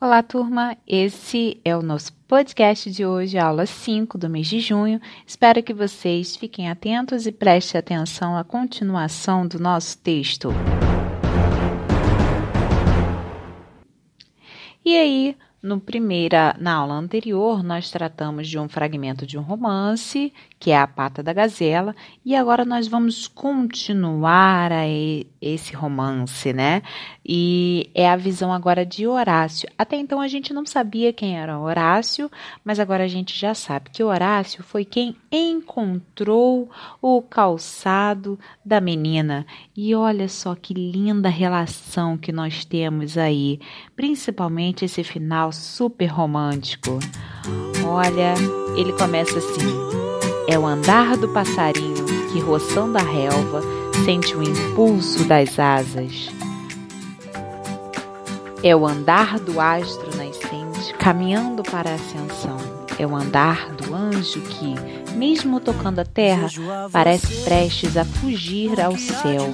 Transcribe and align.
Olá, 0.00 0.22
turma! 0.22 0.76
Esse 0.86 1.60
é 1.64 1.76
o 1.76 1.82
nosso 1.82 2.12
podcast 2.28 2.88
de 2.88 3.04
hoje, 3.04 3.36
aula 3.36 3.66
5 3.66 4.16
do 4.16 4.30
mês 4.30 4.46
de 4.46 4.60
junho. 4.60 5.00
Espero 5.26 5.60
que 5.60 5.74
vocês 5.74 6.36
fiquem 6.36 6.70
atentos 6.70 7.26
e 7.26 7.32
prestem 7.32 7.80
atenção 7.80 8.36
à 8.36 8.44
continuação 8.44 9.44
do 9.44 9.58
nosso 9.58 9.98
texto. 9.98 10.50
E 14.84 14.96
aí, 14.96 15.36
no 15.60 15.80
primeira, 15.80 16.54
na 16.60 16.74
aula 16.74 16.94
anterior, 16.94 17.64
nós 17.64 17.90
tratamos 17.90 18.46
de 18.46 18.56
um 18.56 18.68
fragmento 18.68 19.26
de 19.26 19.36
um 19.36 19.42
romance, 19.42 20.32
que 20.58 20.70
é 20.70 20.78
A 20.78 20.86
Pata 20.86 21.22
da 21.22 21.32
Gazela, 21.32 21.94
e 22.24 22.34
agora 22.34 22.64
nós 22.64 22.88
vamos 22.88 23.28
continuar 23.28 24.72
a 24.72 24.82
esse 25.40 25.74
romance, 25.74 26.52
né? 26.52 26.82
E 27.24 27.90
é 27.94 28.08
a 28.10 28.16
visão 28.16 28.52
agora 28.52 28.84
de 28.84 29.06
Horácio. 29.06 29.68
Até 29.78 29.96
então 29.96 30.20
a 30.20 30.26
gente 30.26 30.52
não 30.52 30.66
sabia 30.66 31.12
quem 31.12 31.38
era 31.38 31.58
Horácio, 31.58 32.30
mas 32.64 32.80
agora 32.80 33.04
a 33.04 33.08
gente 33.08 33.38
já 33.38 33.54
sabe 33.54 33.90
que 33.90 34.02
Horácio 34.02 34.62
foi 34.62 34.84
quem 34.84 35.16
encontrou 35.30 36.68
o 37.00 37.22
calçado 37.22 38.38
da 38.64 38.80
menina. 38.80 39.46
E 39.76 39.94
olha 39.94 40.28
só 40.28 40.54
que 40.54 40.74
linda 40.74 41.28
relação 41.28 42.16
que 42.16 42.32
nós 42.32 42.64
temos 42.64 43.16
aí, 43.16 43.60
principalmente 43.94 44.84
esse 44.84 45.04
final 45.04 45.52
super 45.52 46.06
romântico. 46.06 46.98
Olha, 47.84 48.34
ele 48.76 48.92
começa 48.94 49.38
assim: 49.38 50.27
é 50.48 50.58
o 50.58 50.66
andar 50.66 51.14
do 51.18 51.28
passarinho 51.28 52.06
que, 52.32 52.40
roçando 52.40 52.96
a 52.96 53.02
relva, 53.02 53.60
sente 54.06 54.34
o 54.34 54.42
impulso 54.42 55.24
das 55.24 55.58
asas. 55.58 56.30
É 58.62 58.74
o 58.74 58.86
andar 58.86 59.38
do 59.38 59.60
astro 59.60 60.08
nascente 60.16 60.94
caminhando 60.94 61.62
para 61.62 61.90
a 61.90 61.94
ascensão. 61.94 62.56
É 62.98 63.06
o 63.06 63.14
andar 63.14 63.70
do 63.74 63.94
anjo 63.94 64.40
que, 64.40 64.74
mesmo 65.14 65.60
tocando 65.60 65.98
a 65.98 66.04
terra, 66.04 66.48
parece 66.90 67.44
prestes 67.44 67.98
a 67.98 68.04
fugir 68.06 68.80
ao 68.80 68.96
céu. 68.96 69.52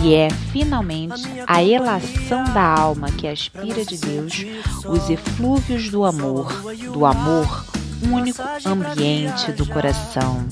E 0.00 0.14
é, 0.14 0.30
finalmente, 0.52 1.22
a 1.44 1.62
elação 1.62 2.44
da 2.54 2.62
alma 2.62 3.10
que 3.10 3.26
aspira 3.26 3.84
de 3.84 3.98
Deus 3.98 4.46
os 4.88 5.10
eflúvios 5.10 5.90
do 5.90 6.04
amor, 6.04 6.52
do 6.92 7.04
amor, 7.04 7.66
único 8.02 8.42
ambiente 8.66 9.52
do 9.52 9.66
coração. 9.66 10.46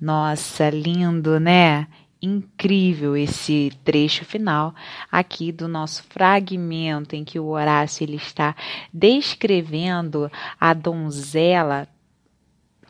Nossa, 0.00 0.70
lindo, 0.70 1.38
né? 1.38 1.86
incrível 2.24 3.14
esse 3.14 3.70
trecho 3.84 4.24
final 4.24 4.74
aqui 5.12 5.52
do 5.52 5.68
nosso 5.68 6.02
fragmento 6.04 7.14
em 7.14 7.22
que 7.22 7.38
o 7.38 7.48
Horácio 7.48 8.02
ele 8.02 8.16
está 8.16 8.56
descrevendo 8.90 10.32
a 10.58 10.72
donzela 10.72 11.86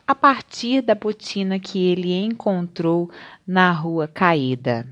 a 0.07 0.15
partir 0.15 0.81
da 0.81 0.95
botina 0.95 1.59
que 1.59 1.83
ele 1.85 2.13
encontrou 2.13 3.11
na 3.45 3.71
rua 3.71 4.07
caída. 4.07 4.87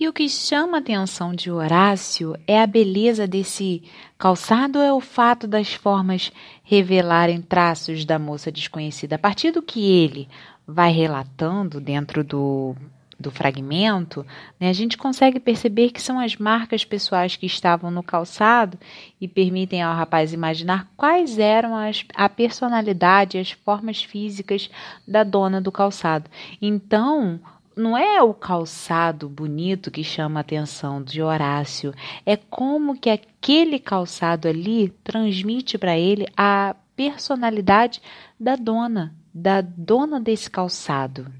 E 0.00 0.06
o 0.06 0.12
que 0.12 0.28
chama 0.28 0.76
a 0.76 0.80
atenção 0.80 1.34
de 1.34 1.50
Horácio 1.50 2.36
é 2.46 2.62
a 2.62 2.66
beleza 2.68 3.26
desse 3.26 3.82
calçado 4.16 4.78
é 4.78 4.92
o 4.92 5.00
fato 5.00 5.48
das 5.48 5.74
formas 5.74 6.30
revelarem 6.62 7.42
traços 7.42 8.04
da 8.04 8.16
moça 8.16 8.52
desconhecida. 8.52 9.16
A 9.16 9.18
partir 9.18 9.50
do 9.50 9.60
que 9.60 9.90
ele 9.90 10.28
vai 10.64 10.92
relatando 10.92 11.80
dentro 11.80 12.22
do, 12.22 12.76
do 13.18 13.32
fragmento, 13.32 14.24
né, 14.60 14.68
a 14.68 14.72
gente 14.72 14.96
consegue 14.96 15.40
perceber 15.40 15.90
que 15.90 16.00
são 16.00 16.20
as 16.20 16.36
marcas 16.36 16.84
pessoais 16.84 17.34
que 17.34 17.46
estavam 17.46 17.90
no 17.90 18.02
calçado 18.02 18.78
e 19.20 19.26
permitem 19.26 19.82
ao 19.82 19.96
rapaz 19.96 20.32
imaginar 20.32 20.88
quais 20.96 21.40
eram 21.40 21.74
as, 21.74 22.04
a 22.14 22.28
personalidade, 22.28 23.36
as 23.36 23.50
formas 23.50 24.00
físicas 24.00 24.70
da 25.08 25.24
dona 25.24 25.60
do 25.60 25.72
calçado. 25.72 26.30
Então, 26.62 27.40
não 27.78 27.96
é 27.96 28.20
o 28.20 28.34
calçado 28.34 29.28
bonito 29.28 29.90
que 29.90 30.02
chama 30.02 30.40
a 30.40 30.42
atenção 30.42 31.00
de 31.02 31.22
Horácio, 31.22 31.94
é 32.26 32.36
como 32.36 32.98
que 32.98 33.08
aquele 33.08 33.78
calçado 33.78 34.48
ali 34.48 34.88
transmite 35.04 35.78
para 35.78 35.96
ele 35.96 36.26
a 36.36 36.74
personalidade 36.96 38.02
da 38.38 38.56
dona, 38.56 39.14
da 39.32 39.60
dona 39.60 40.20
desse 40.20 40.50
calçado. 40.50 41.32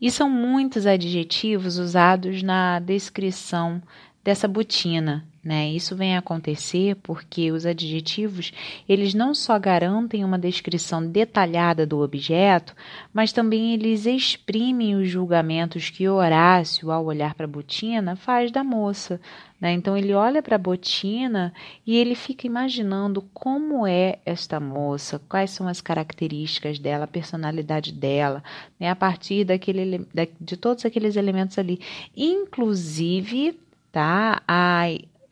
E 0.00 0.10
são 0.10 0.28
muitos 0.28 0.84
adjetivos 0.84 1.78
usados 1.78 2.42
na 2.42 2.80
descrição 2.80 3.80
dessa 4.24 4.48
botina, 4.48 5.27
né? 5.48 5.70
Isso 5.70 5.96
vem 5.96 6.14
a 6.14 6.18
acontecer 6.18 6.94
porque 6.96 7.50
os 7.50 7.64
adjetivos, 7.64 8.52
eles 8.86 9.14
não 9.14 9.34
só 9.34 9.58
garantem 9.58 10.22
uma 10.22 10.38
descrição 10.38 11.02
detalhada 11.06 11.86
do 11.86 12.00
objeto, 12.00 12.76
mas 13.14 13.32
também 13.32 13.72
eles 13.72 14.04
exprimem 14.04 14.94
os 14.94 15.08
julgamentos 15.08 15.88
que 15.88 16.06
Horácio, 16.06 16.90
ao 16.90 17.06
olhar 17.06 17.32
para 17.32 17.46
a 17.46 17.48
botina, 17.48 18.14
faz 18.14 18.52
da 18.52 18.62
moça. 18.62 19.18
Né? 19.58 19.72
Então 19.72 19.96
ele 19.96 20.12
olha 20.12 20.42
para 20.42 20.56
a 20.56 20.58
botina 20.58 21.54
e 21.86 21.96
ele 21.96 22.14
fica 22.14 22.46
imaginando 22.46 23.22
como 23.32 23.86
é 23.86 24.18
esta 24.26 24.60
moça, 24.60 25.18
quais 25.30 25.50
são 25.50 25.66
as 25.66 25.80
características 25.80 26.78
dela, 26.78 27.04
a 27.04 27.08
personalidade 27.08 27.90
dela, 27.90 28.44
né? 28.78 28.90
a 28.90 28.96
partir 28.96 29.44
daquele, 29.44 30.06
de 30.38 30.58
todos 30.58 30.84
aqueles 30.84 31.16
elementos 31.16 31.58
ali. 31.58 31.80
Inclusive, 32.14 33.58
tá? 33.90 34.42
A, 34.46 34.84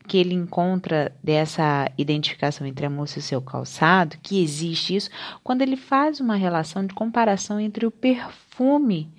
que 0.07 0.17
ele 0.17 0.33
encontra 0.33 1.13
dessa 1.21 1.91
identificação 1.97 2.65
entre 2.65 2.85
a 2.85 2.89
moça 2.89 3.19
e 3.19 3.21
o 3.21 3.23
seu 3.23 3.41
calçado, 3.41 4.17
que 4.23 4.41
existe 4.41 4.95
isso, 4.95 5.09
quando 5.43 5.61
ele 5.61 5.75
faz 5.75 6.19
uma 6.19 6.35
relação 6.35 6.85
de 6.85 6.93
comparação 6.93 7.59
entre 7.59 7.85
o 7.85 7.91
perfume 7.91 9.11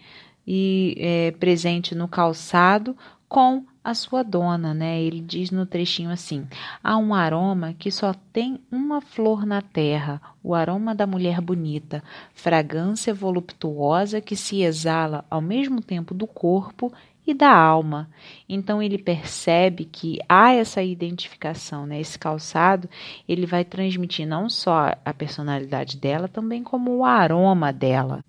e, 0.47 0.97
é, 0.99 1.31
presente 1.33 1.95
no 1.95 2.09
calçado 2.09 2.97
com 3.29 3.65
a 3.85 3.95
sua 3.95 4.23
dona, 4.23 4.75
né? 4.75 5.01
Ele 5.01 5.21
diz 5.21 5.51
no 5.51 5.67
trechinho 5.67 6.11
assim: 6.11 6.47
há 6.83 6.97
um 6.97 7.15
aroma 7.15 7.75
que 7.79 7.91
só 7.91 8.15
tem 8.33 8.61
uma 8.71 9.01
flor 9.01 9.47
na 9.47 9.63
terra, 9.63 10.21
o 10.43 10.55
aroma 10.55 10.95
da 10.95 11.07
mulher 11.07 11.41
bonita, 11.41 12.03
fragrância 12.35 13.15
voluptuosa 13.15 14.21
que 14.21 14.37
se 14.37 14.63
exala 14.63 15.25
ao 15.31 15.41
mesmo 15.41 15.81
tempo 15.81 16.15
do 16.15 16.27
corpo 16.27 16.93
e 17.31 17.35
da 17.35 17.55
alma. 17.55 18.09
Então 18.49 18.83
ele 18.83 18.99
percebe 18.99 19.85
que 19.85 20.19
há 20.29 20.53
essa 20.53 20.83
identificação, 20.83 21.87
né? 21.87 22.01
Esse 22.01 22.19
calçado, 22.19 22.89
ele 23.29 23.47
vai 23.47 23.65
transmitir 23.65 24.27
não 24.27 24.49
só 24.49 24.95
a 25.05 25.15
personalidade 25.15 25.97
dela, 25.99 26.29
também 26.29 26.63
como 26.63 26.97
o 26.97 27.05
aroma 27.05 27.73
dela. 27.73 28.25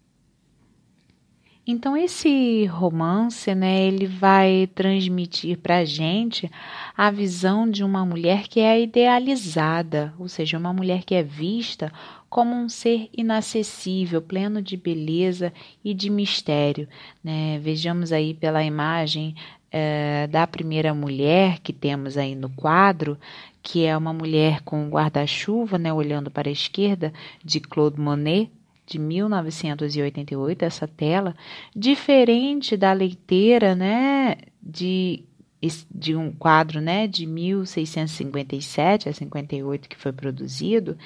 Então 1.72 1.96
esse 1.96 2.66
romance, 2.66 3.53
né, 3.53 3.85
ele 3.85 4.07
vai 4.07 4.68
transmitir 4.74 5.56
para 5.59 5.78
a 5.78 5.85
gente 5.85 6.50
a 6.97 7.12
visão 7.12 7.69
de 7.69 7.84
uma 7.84 8.03
mulher 8.03 8.47
que 8.47 8.59
é 8.59 8.81
idealizada, 8.81 10.12
ou 10.18 10.28
seja, 10.28 10.58
uma 10.58 10.74
mulher 10.74 11.03
que 11.03 11.13
é 11.13 11.22
vista 11.22 11.94
como 12.28 12.56
um 12.56 12.68
ser 12.68 13.08
inacessível, 13.16 14.19
pleno 14.19 14.63
de 14.63 14.75
beleza 14.75 15.53
e 15.85 15.94
de 15.94 16.09
mistério. 16.09 16.88
Né? 17.24 17.59
Vejamos 17.59 18.12
aí 18.12 18.34
pela 18.34 18.63
imagem 18.63 19.35
é, 19.72 20.25
da 20.25 20.47
primeira 20.47 20.91
mulher 20.91 21.59
que 21.59 21.72
temos 21.72 22.18
aí 22.18 22.34
no 22.34 22.50
quadro, 22.50 23.16
que 23.62 23.85
é 23.85 23.96
uma 23.96 24.12
mulher 24.12 24.62
com 24.63 24.85
um 24.85 24.90
guarda-chuva, 24.90 25.78
né, 25.78 25.94
olhando 25.94 26.31
para 26.31 26.50
a 26.50 26.52
esquerda, 26.52 27.13
de 27.46 27.59
Claude 27.59 28.02
Monet, 28.02 28.50
de 28.90 29.00
1988, 29.00 30.64
essa 30.64 30.88
tela, 30.88 31.36
diferente 31.76 32.76
da 32.76 32.92
leiteira, 32.92 33.76
né, 33.76 34.38
de 34.62 35.24
de 35.91 36.16
um 36.16 36.32
quadro 36.32 36.80
né, 36.80 37.06
de 37.06 37.26
1657 37.26 39.09
a 39.09 39.14
58 39.14 39.90
que 39.90 39.97
foi 39.97 40.14
produzido, 40.14 40.97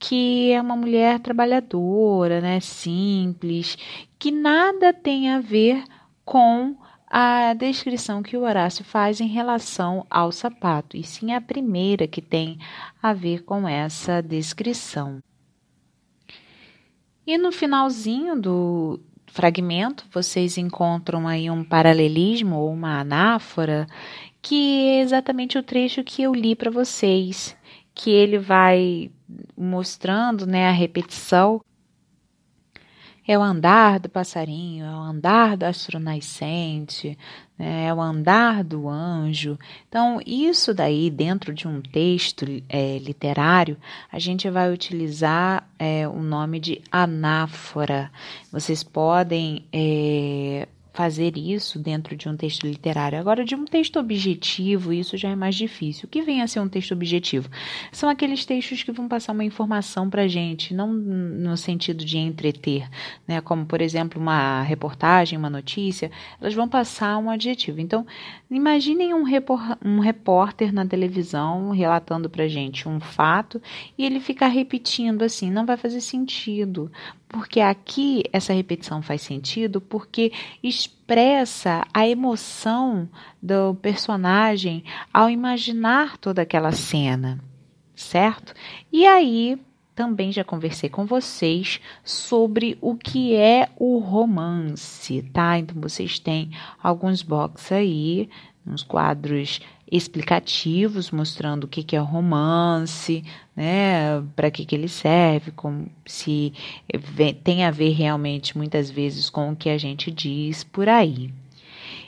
que 0.00 0.50
é 0.50 0.60
uma 0.60 0.74
mulher 0.74 1.20
trabalhadora, 1.20 2.40
né, 2.40 2.58
simples, 2.58 3.78
que 4.18 4.32
nada 4.32 4.92
tem 4.92 5.30
a 5.30 5.38
ver 5.38 5.84
com 6.24 6.76
a 7.06 7.54
descrição 7.54 8.22
que 8.22 8.36
o 8.36 8.42
Horácio 8.42 8.84
faz 8.84 9.20
em 9.20 9.28
relação 9.28 10.04
ao 10.10 10.32
sapato, 10.32 10.96
e 10.96 11.04
sim 11.04 11.32
a 11.32 11.40
primeira 11.40 12.06
que 12.06 12.20
tem 12.20 12.58
a 13.00 13.12
ver 13.12 13.44
com 13.44 13.68
essa 13.68 14.20
descrição. 14.20 15.22
E 17.30 17.38
no 17.38 17.52
finalzinho 17.52 18.34
do, 18.34 18.98
fragmento, 19.28 20.04
vocês 20.10 20.58
encontram 20.58 21.28
aí 21.28 21.48
um 21.48 21.62
paralelismo 21.62 22.56
ou 22.56 22.72
uma 22.72 22.98
anáfora, 22.98 23.86
que 24.42 24.88
é 24.88 25.00
exatamente 25.00 25.56
o 25.56 25.62
trecho 25.62 26.02
que 26.02 26.24
eu 26.24 26.34
li 26.34 26.56
para 26.56 26.72
vocês, 26.72 27.56
que 27.94 28.10
ele 28.10 28.36
vai 28.36 29.12
mostrando 29.56 30.44
né, 30.44 30.68
a 30.68 30.72
repetição 30.72 31.60
é 33.28 33.38
o 33.38 33.42
andar 33.42 34.00
do 34.00 34.08
passarinho, 34.08 34.84
é 34.84 34.90
o 34.90 34.98
andar 34.98 35.56
do 35.56 35.62
astronascente? 35.62 37.16
É 37.60 37.92
o 37.92 38.00
andar 38.00 38.64
do 38.64 38.88
anjo. 38.88 39.58
Então, 39.88 40.20
isso 40.26 40.72
daí, 40.72 41.10
dentro 41.10 41.52
de 41.52 41.68
um 41.68 41.80
texto 41.80 42.46
é, 42.68 42.98
literário, 42.98 43.76
a 44.10 44.18
gente 44.18 44.48
vai 44.48 44.72
utilizar 44.72 45.68
é, 45.78 46.08
o 46.08 46.20
nome 46.20 46.58
de 46.58 46.80
anáfora. 46.90 48.10
Vocês 48.50 48.82
podem. 48.82 49.64
É, 49.72 50.66
fazer 51.00 51.38
isso 51.38 51.78
dentro 51.78 52.14
de 52.14 52.28
um 52.28 52.36
texto 52.36 52.66
literário. 52.66 53.18
Agora, 53.18 53.42
de 53.42 53.54
um 53.54 53.64
texto 53.64 53.98
objetivo, 53.98 54.92
isso 54.92 55.16
já 55.16 55.30
é 55.30 55.34
mais 55.34 55.54
difícil. 55.54 56.04
O 56.04 56.08
que 56.10 56.20
vem 56.20 56.42
a 56.42 56.46
ser 56.46 56.60
um 56.60 56.68
texto 56.68 56.92
objetivo? 56.92 57.48
São 57.90 58.06
aqueles 58.06 58.44
textos 58.44 58.82
que 58.82 58.92
vão 58.92 59.08
passar 59.08 59.32
uma 59.32 59.42
informação 59.42 60.10
para 60.10 60.24
a 60.24 60.28
gente, 60.28 60.74
não 60.74 60.92
no 60.92 61.56
sentido 61.56 62.04
de 62.04 62.18
entreter, 62.18 62.86
né? 63.26 63.40
como, 63.40 63.64
por 63.64 63.80
exemplo, 63.80 64.20
uma 64.20 64.60
reportagem, 64.60 65.38
uma 65.38 65.48
notícia, 65.48 66.10
elas 66.38 66.52
vão 66.52 66.68
passar 66.68 67.16
um 67.16 67.30
adjetivo. 67.30 67.80
Então, 67.80 68.06
imaginem 68.50 69.14
um, 69.14 69.22
repor 69.22 69.78
um 69.82 70.00
repórter 70.00 70.70
na 70.70 70.84
televisão 70.84 71.70
relatando 71.70 72.28
para 72.28 72.44
a 72.44 72.48
gente 72.48 72.86
um 72.86 73.00
fato 73.00 73.58
e 73.96 74.04
ele 74.04 74.20
ficar 74.20 74.48
repetindo 74.48 75.22
assim, 75.22 75.50
não 75.50 75.64
vai 75.64 75.78
fazer 75.78 76.02
sentido, 76.02 76.92
porque 77.30 77.60
aqui 77.60 78.24
essa 78.32 78.52
repetição 78.52 79.00
faz 79.00 79.22
sentido 79.22 79.80
porque 79.80 80.32
expressa 80.62 81.86
a 81.94 82.06
emoção 82.06 83.08
do 83.40 83.74
personagem 83.76 84.84
ao 85.12 85.30
imaginar 85.30 86.18
toda 86.18 86.42
aquela 86.42 86.72
cena, 86.72 87.38
certo? 87.94 88.52
E 88.92 89.06
aí 89.06 89.58
também 89.94 90.32
já 90.32 90.42
conversei 90.42 90.88
com 90.88 91.06
vocês 91.06 91.80
sobre 92.02 92.76
o 92.80 92.96
que 92.96 93.34
é 93.34 93.68
o 93.76 93.98
romance, 93.98 95.22
tá? 95.32 95.58
Então 95.58 95.80
vocês 95.80 96.18
têm 96.18 96.50
alguns 96.82 97.22
boxes 97.22 97.70
aí, 97.70 98.28
uns 98.66 98.82
quadros 98.82 99.60
explicativos 99.90 101.10
mostrando 101.10 101.64
o 101.64 101.68
que, 101.68 101.96
é 101.96 101.98
romance, 101.98 103.24
né, 103.56 104.22
para 104.36 104.50
que, 104.50 104.64
que 104.64 104.74
ele 104.74 104.88
serve, 104.88 105.50
como 105.50 105.90
se 106.06 106.52
tem 107.42 107.64
a 107.64 107.70
ver 107.70 107.90
realmente 107.90 108.56
muitas 108.56 108.90
vezes 108.90 109.28
com 109.28 109.50
o 109.50 109.56
que 109.56 109.68
a 109.68 109.78
gente 109.78 110.10
diz 110.10 110.62
por 110.62 110.88
aí. 110.88 111.32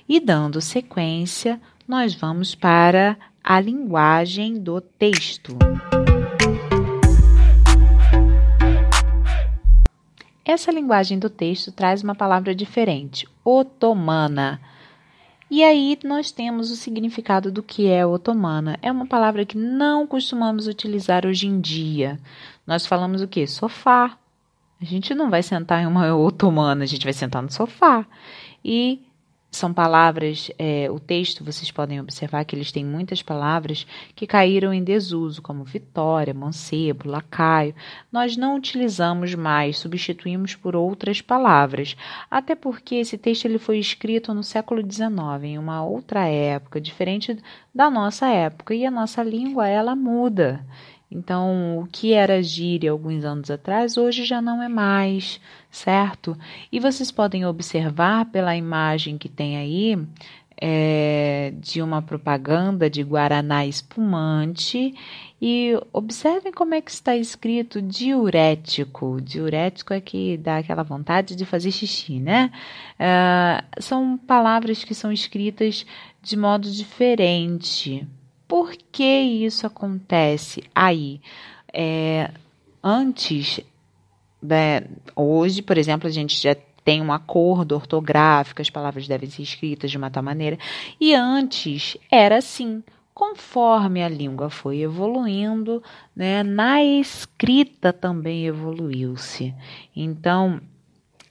E 0.08 0.20
dando 0.20 0.60
sequência, 0.60 1.60
nós 1.86 2.14
vamos 2.14 2.54
para 2.54 3.16
a 3.42 3.58
linguagem 3.58 4.60
do 4.60 4.80
texto. 4.80 5.58
Essa 10.44 10.70
linguagem 10.70 11.18
do 11.18 11.30
texto 11.30 11.72
traz 11.72 12.02
uma 12.02 12.14
palavra 12.14 12.54
diferente, 12.54 13.26
otomana 13.44 14.60
e 15.54 15.62
aí 15.62 15.98
nós 16.02 16.32
temos 16.32 16.70
o 16.70 16.76
significado 16.76 17.52
do 17.52 17.62
que 17.62 17.86
é 17.86 18.06
otomana. 18.06 18.78
É 18.80 18.90
uma 18.90 19.04
palavra 19.04 19.44
que 19.44 19.58
não 19.58 20.06
costumamos 20.06 20.66
utilizar 20.66 21.26
hoje 21.26 21.46
em 21.46 21.60
dia. 21.60 22.18
Nós 22.66 22.86
falamos 22.86 23.20
o 23.20 23.28
que? 23.28 23.46
Sofá. 23.46 24.16
A 24.80 24.84
gente 24.86 25.14
não 25.14 25.28
vai 25.28 25.42
sentar 25.42 25.82
em 25.82 25.86
uma 25.86 26.16
otomana, 26.16 26.84
a 26.84 26.86
gente 26.86 27.04
vai 27.04 27.12
sentar 27.12 27.42
no 27.42 27.52
sofá. 27.52 28.06
E 28.64 29.02
são 29.52 29.72
palavras, 29.72 30.50
é, 30.58 30.90
o 30.90 30.98
texto, 30.98 31.44
vocês 31.44 31.70
podem 31.70 32.00
observar 32.00 32.42
que 32.46 32.56
eles 32.56 32.72
têm 32.72 32.82
muitas 32.82 33.22
palavras 33.22 33.86
que 34.16 34.26
caíram 34.26 34.72
em 34.72 34.82
desuso, 34.82 35.42
como 35.42 35.62
vitória, 35.62 36.32
mancebo, 36.32 37.06
lacaio. 37.06 37.74
Nós 38.10 38.34
não 38.34 38.56
utilizamos 38.56 39.34
mais, 39.34 39.78
substituímos 39.78 40.54
por 40.54 40.74
outras 40.74 41.20
palavras, 41.20 41.94
até 42.30 42.54
porque 42.54 42.94
esse 42.94 43.18
texto 43.18 43.44
ele 43.44 43.58
foi 43.58 43.78
escrito 43.78 44.32
no 44.32 44.42
século 44.42 44.80
XIX, 44.80 45.10
em 45.44 45.58
uma 45.58 45.84
outra 45.84 46.26
época, 46.26 46.80
diferente 46.80 47.36
da 47.74 47.90
nossa 47.90 48.28
época, 48.28 48.74
e 48.74 48.86
a 48.86 48.90
nossa 48.90 49.22
língua 49.22 49.68
ela 49.68 49.94
muda. 49.94 50.64
Então, 51.14 51.78
o 51.78 51.86
que 51.86 52.12
era 52.12 52.42
gíria 52.42 52.90
alguns 52.90 53.24
anos 53.24 53.50
atrás, 53.50 53.96
hoje 53.96 54.24
já 54.24 54.40
não 54.40 54.62
é 54.62 54.68
mais, 54.68 55.40
certo? 55.70 56.36
E 56.70 56.80
vocês 56.80 57.10
podem 57.10 57.44
observar 57.44 58.26
pela 58.26 58.56
imagem 58.56 59.18
que 59.18 59.28
tem 59.28 59.56
aí 59.58 59.98
é, 60.64 61.52
de 61.58 61.82
uma 61.82 62.00
propaganda 62.00 62.88
de 62.88 63.02
Guaraná 63.02 63.66
espumante 63.66 64.94
e 65.40 65.76
observem 65.92 66.52
como 66.52 66.72
é 66.74 66.80
que 66.80 66.90
está 66.90 67.16
escrito 67.16 67.82
diurético. 67.82 69.20
Diurético 69.20 69.92
é 69.92 70.00
que 70.00 70.36
dá 70.36 70.58
aquela 70.58 70.82
vontade 70.82 71.36
de 71.36 71.44
fazer 71.44 71.72
xixi, 71.72 72.20
né? 72.20 72.50
É, 72.98 73.62
são 73.80 74.16
palavras 74.16 74.84
que 74.84 74.94
são 74.94 75.12
escritas 75.12 75.84
de 76.22 76.36
modo 76.36 76.70
diferente. 76.70 78.06
Por 78.52 78.76
que 78.76 79.02
isso 79.02 79.66
acontece 79.66 80.62
aí? 80.74 81.22
É, 81.72 82.30
antes, 82.84 83.60
né, 84.42 84.82
hoje, 85.16 85.62
por 85.62 85.78
exemplo, 85.78 86.06
a 86.06 86.10
gente 86.10 86.38
já 86.38 86.54
tem 86.84 87.00
um 87.00 87.14
acordo 87.14 87.74
ortográfico, 87.74 88.60
as 88.60 88.68
palavras 88.68 89.08
devem 89.08 89.30
ser 89.30 89.40
escritas 89.40 89.90
de 89.90 89.96
uma 89.96 90.10
tal 90.10 90.22
maneira, 90.22 90.58
e 91.00 91.14
antes 91.14 91.96
era 92.10 92.36
assim. 92.36 92.84
Conforme 93.14 94.02
a 94.02 94.08
língua 94.08 94.50
foi 94.50 94.80
evoluindo, 94.80 95.82
né, 96.14 96.42
na 96.42 96.84
escrita 96.84 97.90
também 97.90 98.46
evoluiu-se. 98.46 99.54
Então, 99.96 100.60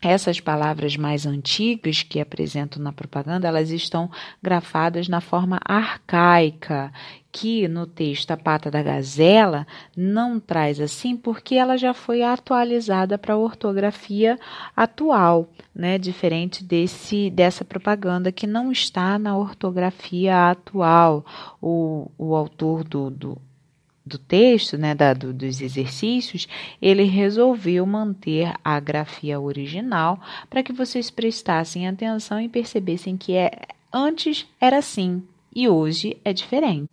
essas 0.01 0.39
palavras 0.39 0.97
mais 0.97 1.25
antigas 1.25 2.01
que 2.01 2.19
apresentam 2.19 2.81
na 2.81 2.91
propaganda, 2.91 3.47
elas 3.47 3.69
estão 3.69 4.09
grafadas 4.41 5.07
na 5.07 5.21
forma 5.21 5.59
arcaica, 5.63 6.91
que 7.31 7.67
no 7.67 7.85
texto 7.85 8.31
A 8.31 8.37
Pata 8.37 8.71
da 8.71 8.81
Gazela 8.81 9.65
não 9.95 10.39
traz 10.39 10.81
assim, 10.81 11.15
porque 11.15 11.55
ela 11.55 11.77
já 11.77 11.93
foi 11.93 12.23
atualizada 12.23 13.17
para 13.17 13.35
a 13.35 13.37
ortografia 13.37 14.39
atual, 14.75 15.47
né? 15.73 15.97
Diferente 15.97 16.63
desse 16.63 17.29
dessa 17.29 17.63
propaganda 17.63 18.31
que 18.31 18.47
não 18.47 18.71
está 18.71 19.17
na 19.19 19.37
ortografia 19.37 20.49
atual. 20.49 21.23
O, 21.61 22.11
o 22.17 22.35
autor 22.35 22.83
do, 22.83 23.09
do 23.09 23.41
do 24.11 24.17
texto, 24.17 24.77
né, 24.77 24.93
da, 24.93 25.13
do, 25.13 25.33
dos 25.33 25.61
exercícios, 25.61 26.47
ele 26.81 27.03
resolveu 27.03 27.85
manter 27.85 28.53
a 28.63 28.79
grafia 28.79 29.39
original 29.39 30.19
para 30.49 30.61
que 30.61 30.73
vocês 30.73 31.09
prestassem 31.09 31.87
atenção 31.87 32.39
e 32.39 32.49
percebessem 32.49 33.15
que 33.15 33.33
é, 33.33 33.51
antes 33.91 34.45
era 34.59 34.77
assim 34.77 35.23
e 35.55 35.69
hoje 35.69 36.17
é 36.25 36.33
diferente. 36.33 36.89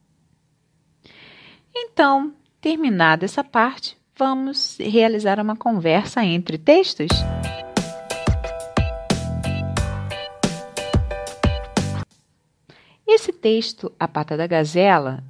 Então, 1.75 2.33
terminada 2.61 3.25
essa 3.25 3.43
parte, 3.43 3.97
vamos 4.17 4.79
realizar 4.79 5.41
uma 5.41 5.57
conversa 5.57 6.25
entre 6.25 6.57
textos? 6.57 7.09
Esse 13.07 13.33
texto, 13.33 13.91
A 13.99 14.07
Pata 14.07 14.37
da 14.37 14.47
Gazela, 14.47 15.25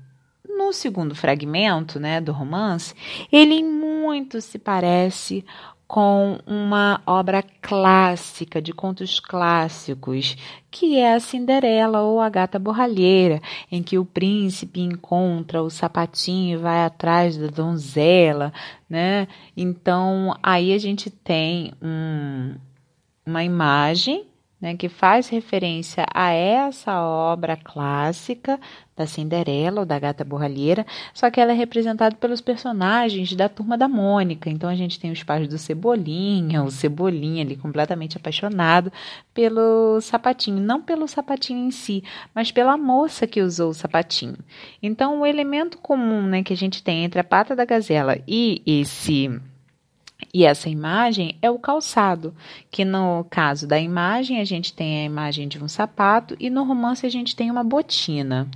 no 0.69 0.73
segundo 0.75 1.15
fragmento 1.15 1.99
né, 1.99 2.21
do 2.21 2.31
romance, 2.31 2.95
ele 3.33 3.63
muito 3.63 4.39
se 4.41 4.59
parece 4.59 5.43
com 5.87 6.39
uma 6.47 7.01
obra 7.07 7.43
clássica, 7.43 8.61
de 8.61 8.75
contos 8.75 9.19
clássicos, 9.19 10.37
que 10.71 10.99
é 10.99 11.15
a 11.15 11.21
Cinderela 11.21 12.03
ou 12.03 12.21
a 12.21 12.29
Gata 12.29 12.59
Borralheira, 12.59 13.41
em 13.73 13.83
que 13.83 13.97
o 13.97 14.05
príncipe 14.05 14.83
encontra 14.83 15.63
o 15.63 15.71
sapatinho 15.71 16.59
e 16.59 16.61
vai 16.61 16.85
atrás 16.85 17.39
da 17.39 17.47
donzela, 17.47 18.53
né? 18.87 19.27
Então, 19.57 20.37
aí 20.43 20.75
a 20.75 20.79
gente 20.79 21.09
tem 21.09 21.73
um, 21.81 22.55
uma 23.25 23.43
imagem 23.43 24.27
né, 24.61 24.77
que 24.77 24.89
faz 24.89 25.29
referência 25.29 26.05
a 26.13 26.31
essa 26.33 27.01
obra 27.01 27.57
clássica 27.57 28.59
da 28.97 29.07
Cinderela 29.07 29.81
ou 29.81 29.87
da 29.87 29.99
Gata 29.99 30.25
Borralheira, 30.25 30.85
só 31.15 31.31
que 31.31 31.41
ela 31.41 31.53
é 31.53 31.55
representada 31.55 32.17
pelos 32.17 32.41
personagens 32.41 33.33
da 33.35 33.49
turma 33.49 33.79
da 33.79 33.87
Mônica. 33.87 34.51
Então 34.51 34.69
a 34.69 34.75
gente 34.75 34.99
tem 34.99 35.13
os 35.13 35.23
pais 35.23 35.47
do 35.47 35.57
Cebolinha, 35.57 36.65
o 36.65 36.71
Cebolinha 36.71 37.45
ali 37.45 37.57
completamente 37.57 38.17
apaixonado 38.17 38.93
pelo 39.33 40.01
sapatinho, 40.01 40.61
não 40.61 40.83
pelo 40.83 41.07
sapatinho 41.07 41.69
em 41.69 41.71
si, 41.71 42.03
mas 42.35 42.51
pela 42.51 42.77
moça 42.77 43.27
que 43.27 43.41
usou 43.41 43.71
o 43.71 43.75
sapatinho. 43.75 44.39
Então 44.83 45.21
o 45.21 45.27
elemento 45.27 45.79
comum, 45.79 46.23
né, 46.23 46.43
que 46.43 46.53
a 46.53 46.57
gente 46.57 46.83
tem 46.83 47.05
entre 47.05 47.21
a 47.21 47.25
pata 47.25 47.55
da 47.55 47.65
gazela 47.65 48.19
e 48.27 48.61
esse 48.67 49.31
E 50.39 50.45
essa 50.45 50.69
imagem 50.69 51.35
é 51.43 51.51
o 51.51 51.59
calçado, 51.59 52.33
que 52.71 52.85
no 52.85 53.27
caso 53.29 53.67
da 53.67 53.77
imagem 53.77 54.39
a 54.39 54.45
gente 54.45 54.73
tem 54.73 55.01
a 55.01 55.05
imagem 55.05 55.49
de 55.49 55.61
um 55.61 55.67
sapato 55.67 56.37
e 56.39 56.49
no 56.49 56.63
romance 56.63 57.05
a 57.05 57.09
gente 57.09 57.35
tem 57.35 57.51
uma 57.51 57.65
botina. 57.65 58.49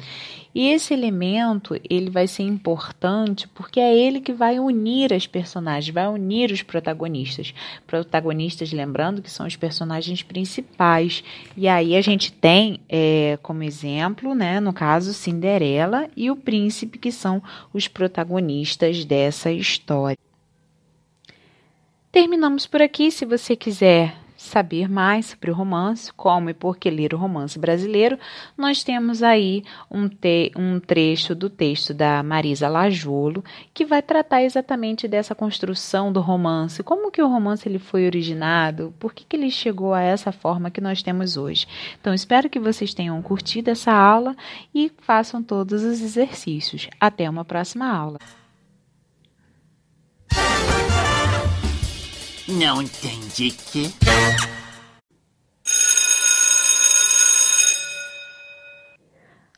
E 0.55 0.69
esse 0.69 0.95
elemento 0.95 1.75
ele 1.91 2.09
vai 2.09 2.29
ser 2.29 2.45
importante 2.45 3.49
porque 3.49 3.81
é 3.81 3.99
ele 3.99 4.21
que 4.21 4.33
vai 4.33 4.61
unir 4.61 5.13
as 5.13 5.27
personagens, 5.27 5.93
vai 5.93 6.07
unir 6.07 6.53
os 6.53 6.63
protagonistas. 6.63 7.53
Protagonistas, 7.85 8.73
lembrando 8.73 9.21
que 9.21 9.29
são 9.29 9.45
os 9.45 9.57
personagens 9.57 10.23
principais. 10.23 11.25
E 11.57 11.67
aí 11.67 11.97
a 11.97 12.01
gente 12.01 12.31
tem 12.31 12.79
é, 12.89 13.41
como 13.43 13.65
exemplo, 13.65 14.37
né, 14.37 14.61
no 14.61 14.73
caso, 14.73 15.13
Cinderela 15.13 16.09
e 16.17 16.31
o 16.31 16.37
príncipe, 16.37 16.97
que 16.97 17.11
são 17.11 17.43
os 17.75 17.89
protagonistas 17.89 19.05
dessa 19.05 19.51
história. 19.51 20.17
Terminamos 22.13 22.67
por 22.67 22.83
aqui. 22.83 23.11
Se 23.11 23.25
você 23.25 23.57
quiser 23.57 24.15
saber 24.37 24.87
mais 24.87 25.27
sobre 25.27 25.51
o 25.51 25.55
romance, 25.55 26.13
como 26.13 26.51
e 26.51 26.55
por 26.55 26.77
que 26.77 26.91
ler 26.91 27.15
o 27.15 27.17
romance 27.17 27.59
brasileiro, 27.59 28.19
nós 28.55 28.85
temos 28.85 29.23
aí 29.23 29.65
um, 29.91 30.11
te, 30.11 30.53
um 30.55 30.79
trecho 30.79 31.35
do 31.35 31.49
texto 31.49 31.95
da 31.95 32.23
Marisa 32.23 32.69
Lajolo 32.69 33.43
que 33.73 33.87
vai 33.87 34.03
tratar 34.03 34.43
exatamente 34.43 35.09
dessa 35.09 35.35
construção 35.35 36.13
do 36.13 36.21
romance, 36.21 36.83
como 36.83 37.11
que 37.11 37.23
o 37.23 37.29
romance 37.29 37.67
ele 37.67 37.79
foi 37.79 38.05
originado, 38.05 38.93
por 38.99 39.15
que, 39.15 39.25
que 39.25 39.35
ele 39.35 39.51
chegou 39.51 39.95
a 39.95 40.03
essa 40.03 40.31
forma 40.33 40.71
que 40.71 40.83
nós 40.83 41.03
temos 41.03 41.39
hoje. 41.39 41.67
Então, 41.99 42.13
espero 42.13 42.51
que 42.51 42.61
vocês 42.61 42.93
tenham 42.93 43.23
curtido 43.23 43.71
essa 43.71 43.91
aula 43.91 44.37
e 44.75 44.93
façam 44.99 45.43
todos 45.43 45.83
os 45.83 46.03
exercícios. 46.03 46.91
Até 47.01 47.31
uma 47.31 47.43
próxima 47.43 47.91
aula. 47.91 48.19
Não 52.59 52.83
entendi 52.83 53.51
que. 53.51 53.85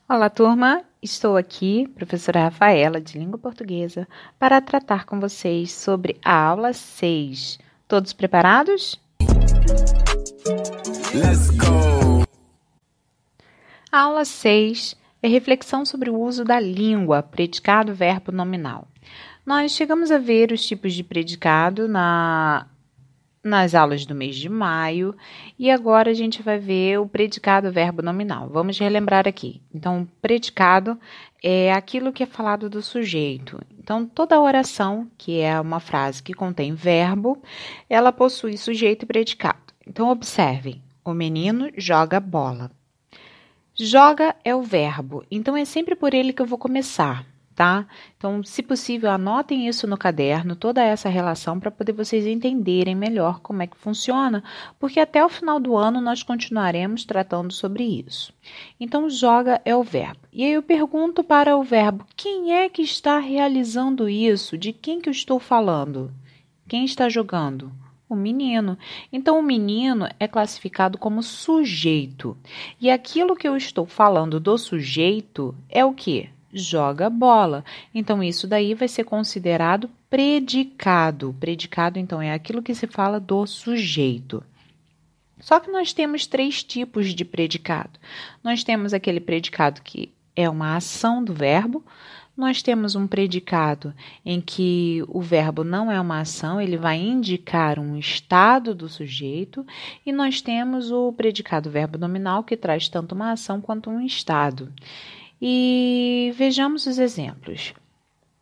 Olá, 0.08 0.30
turma! 0.30 0.84
Estou 1.02 1.36
aqui, 1.36 1.88
professora 1.88 2.44
Rafaela, 2.44 3.00
de 3.00 3.18
Língua 3.18 3.36
Portuguesa, 3.36 4.06
para 4.38 4.60
tratar 4.60 5.06
com 5.06 5.18
vocês 5.18 5.72
sobre 5.72 6.20
a 6.24 6.32
aula 6.34 6.72
6. 6.72 7.58
Todos 7.88 8.12
preparados? 8.12 9.00
Let's 11.12 11.50
go! 11.50 12.24
A 13.90 14.02
aula 14.02 14.24
6 14.24 14.94
é 15.20 15.26
reflexão 15.26 15.84
sobre 15.84 16.10
o 16.10 16.20
uso 16.20 16.44
da 16.44 16.60
língua, 16.60 17.24
predicado, 17.24 17.92
verbo, 17.92 18.30
nominal. 18.30 18.86
Nós 19.44 19.72
chegamos 19.72 20.12
a 20.12 20.18
ver 20.18 20.52
os 20.52 20.64
tipos 20.64 20.94
de 20.94 21.02
predicado 21.02 21.88
na 21.88 22.68
nas 23.44 23.74
aulas 23.74 24.06
do 24.06 24.14
mês 24.14 24.34
de 24.36 24.48
maio 24.48 25.14
e 25.58 25.70
agora 25.70 26.10
a 26.10 26.14
gente 26.14 26.42
vai 26.42 26.58
ver 26.58 26.98
o 26.98 27.06
predicado 27.06 27.70
verbo 27.70 28.00
nominal. 28.00 28.48
Vamos 28.48 28.78
relembrar 28.78 29.28
aqui. 29.28 29.60
Então, 29.72 30.02
o 30.02 30.06
predicado 30.22 30.98
é 31.42 31.70
aquilo 31.72 32.12
que 32.12 32.22
é 32.22 32.26
falado 32.26 32.70
do 32.70 32.80
sujeito. 32.80 33.60
Então, 33.78 34.06
toda 34.06 34.40
oração, 34.40 35.06
que 35.18 35.40
é 35.40 35.60
uma 35.60 35.78
frase 35.78 36.22
que 36.22 36.32
contém 36.32 36.74
verbo, 36.74 37.40
ela 37.88 38.10
possui 38.10 38.56
sujeito 38.56 39.02
e 39.02 39.06
predicado. 39.06 39.74
Então, 39.86 40.08
observem: 40.08 40.82
o 41.04 41.12
menino 41.12 41.70
joga 41.76 42.18
bola. 42.18 42.70
Joga 43.76 44.34
é 44.44 44.54
o 44.54 44.62
verbo, 44.62 45.24
então 45.28 45.56
é 45.56 45.64
sempre 45.64 45.96
por 45.96 46.14
ele 46.14 46.32
que 46.32 46.40
eu 46.40 46.46
vou 46.46 46.56
começar 46.56 47.26
tá? 47.54 47.86
Então, 48.16 48.42
se 48.42 48.62
possível, 48.62 49.10
anotem 49.10 49.68
isso 49.68 49.86
no 49.86 49.96
caderno, 49.96 50.56
toda 50.56 50.82
essa 50.82 51.08
relação, 51.08 51.60
para 51.60 51.70
poder 51.70 51.92
vocês 51.92 52.26
entenderem 52.26 52.94
melhor 52.94 53.40
como 53.40 53.62
é 53.62 53.66
que 53.66 53.76
funciona, 53.76 54.42
porque 54.78 54.98
até 54.98 55.24
o 55.24 55.28
final 55.28 55.60
do 55.60 55.76
ano 55.76 56.00
nós 56.00 56.22
continuaremos 56.22 57.04
tratando 57.04 57.52
sobre 57.52 57.84
isso. 57.84 58.32
Então, 58.78 59.08
joga 59.08 59.60
é 59.64 59.74
o 59.74 59.82
verbo. 59.82 60.20
E 60.32 60.44
aí 60.44 60.52
eu 60.52 60.62
pergunto 60.62 61.22
para 61.22 61.56
o 61.56 61.62
verbo: 61.62 62.04
quem 62.16 62.52
é 62.52 62.68
que 62.68 62.82
está 62.82 63.18
realizando 63.18 64.08
isso? 64.08 64.58
De 64.58 64.72
quem 64.72 65.00
que 65.00 65.08
eu 65.08 65.12
estou 65.12 65.38
falando? 65.38 66.12
Quem 66.66 66.84
está 66.84 67.08
jogando? 67.08 67.70
O 68.08 68.14
menino. 68.14 68.76
Então, 69.12 69.38
o 69.38 69.42
menino 69.42 70.08
é 70.20 70.28
classificado 70.28 70.98
como 70.98 71.22
sujeito. 71.22 72.36
E 72.80 72.90
aquilo 72.90 73.36
que 73.36 73.48
eu 73.48 73.56
estou 73.56 73.86
falando 73.86 74.38
do 74.38 74.58
sujeito 74.58 75.54
é 75.68 75.84
o 75.84 75.92
que? 75.92 76.33
Joga 76.54 77.10
bola. 77.10 77.64
Então, 77.94 78.22
isso 78.22 78.46
daí 78.46 78.72
vai 78.74 78.88
ser 78.88 79.04
considerado 79.04 79.90
predicado. 80.08 81.34
Predicado, 81.38 81.98
então, 81.98 82.22
é 82.22 82.32
aquilo 82.32 82.62
que 82.62 82.74
se 82.74 82.86
fala 82.86 83.18
do 83.18 83.46
sujeito. 83.46 84.42
Só 85.40 85.60
que 85.60 85.70
nós 85.70 85.92
temos 85.92 86.26
três 86.26 86.62
tipos 86.62 87.14
de 87.14 87.24
predicado. 87.24 87.98
Nós 88.42 88.64
temos 88.64 88.94
aquele 88.94 89.20
predicado 89.20 89.82
que 89.82 90.12
é 90.34 90.48
uma 90.48 90.76
ação 90.76 91.22
do 91.22 91.34
verbo, 91.34 91.84
nós 92.36 92.62
temos 92.62 92.96
um 92.96 93.06
predicado 93.06 93.94
em 94.24 94.40
que 94.40 95.04
o 95.08 95.20
verbo 95.20 95.62
não 95.62 95.90
é 95.90 96.00
uma 96.00 96.20
ação, 96.20 96.60
ele 96.60 96.76
vai 96.76 96.96
indicar 96.96 97.78
um 97.78 97.96
estado 97.96 98.74
do 98.74 98.88
sujeito, 98.88 99.64
e 100.04 100.10
nós 100.10 100.40
temos 100.40 100.90
o 100.90 101.12
predicado 101.12 101.70
verbo 101.70 101.96
nominal 101.96 102.42
que 102.42 102.56
traz 102.56 102.88
tanto 102.88 103.14
uma 103.14 103.32
ação 103.32 103.60
quanto 103.60 103.88
um 103.88 104.00
estado. 104.00 104.72
E 105.46 106.32
vejamos 106.38 106.86
os 106.86 106.98
exemplos. 106.98 107.74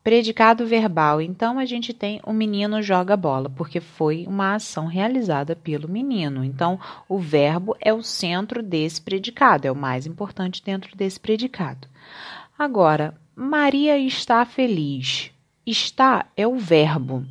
Predicado 0.04 0.64
verbal. 0.64 1.20
Então, 1.20 1.58
a 1.58 1.64
gente 1.64 1.92
tem 1.92 2.20
o 2.24 2.32
menino 2.32 2.80
joga 2.80 3.16
bola, 3.16 3.50
porque 3.50 3.80
foi 3.80 4.24
uma 4.28 4.54
ação 4.54 4.86
realizada 4.86 5.56
pelo 5.56 5.88
menino. 5.88 6.44
Então, 6.44 6.78
o 7.08 7.18
verbo 7.18 7.76
é 7.80 7.92
o 7.92 8.04
centro 8.04 8.62
desse 8.62 9.02
predicado, 9.02 9.66
é 9.66 9.72
o 9.72 9.74
mais 9.74 10.06
importante 10.06 10.62
dentro 10.62 10.96
desse 10.96 11.18
predicado. 11.18 11.88
Agora, 12.56 13.18
Maria 13.34 13.98
está 13.98 14.44
feliz. 14.44 15.32
Está 15.66 16.26
é 16.36 16.46
o 16.46 16.54
verbo. 16.54 17.26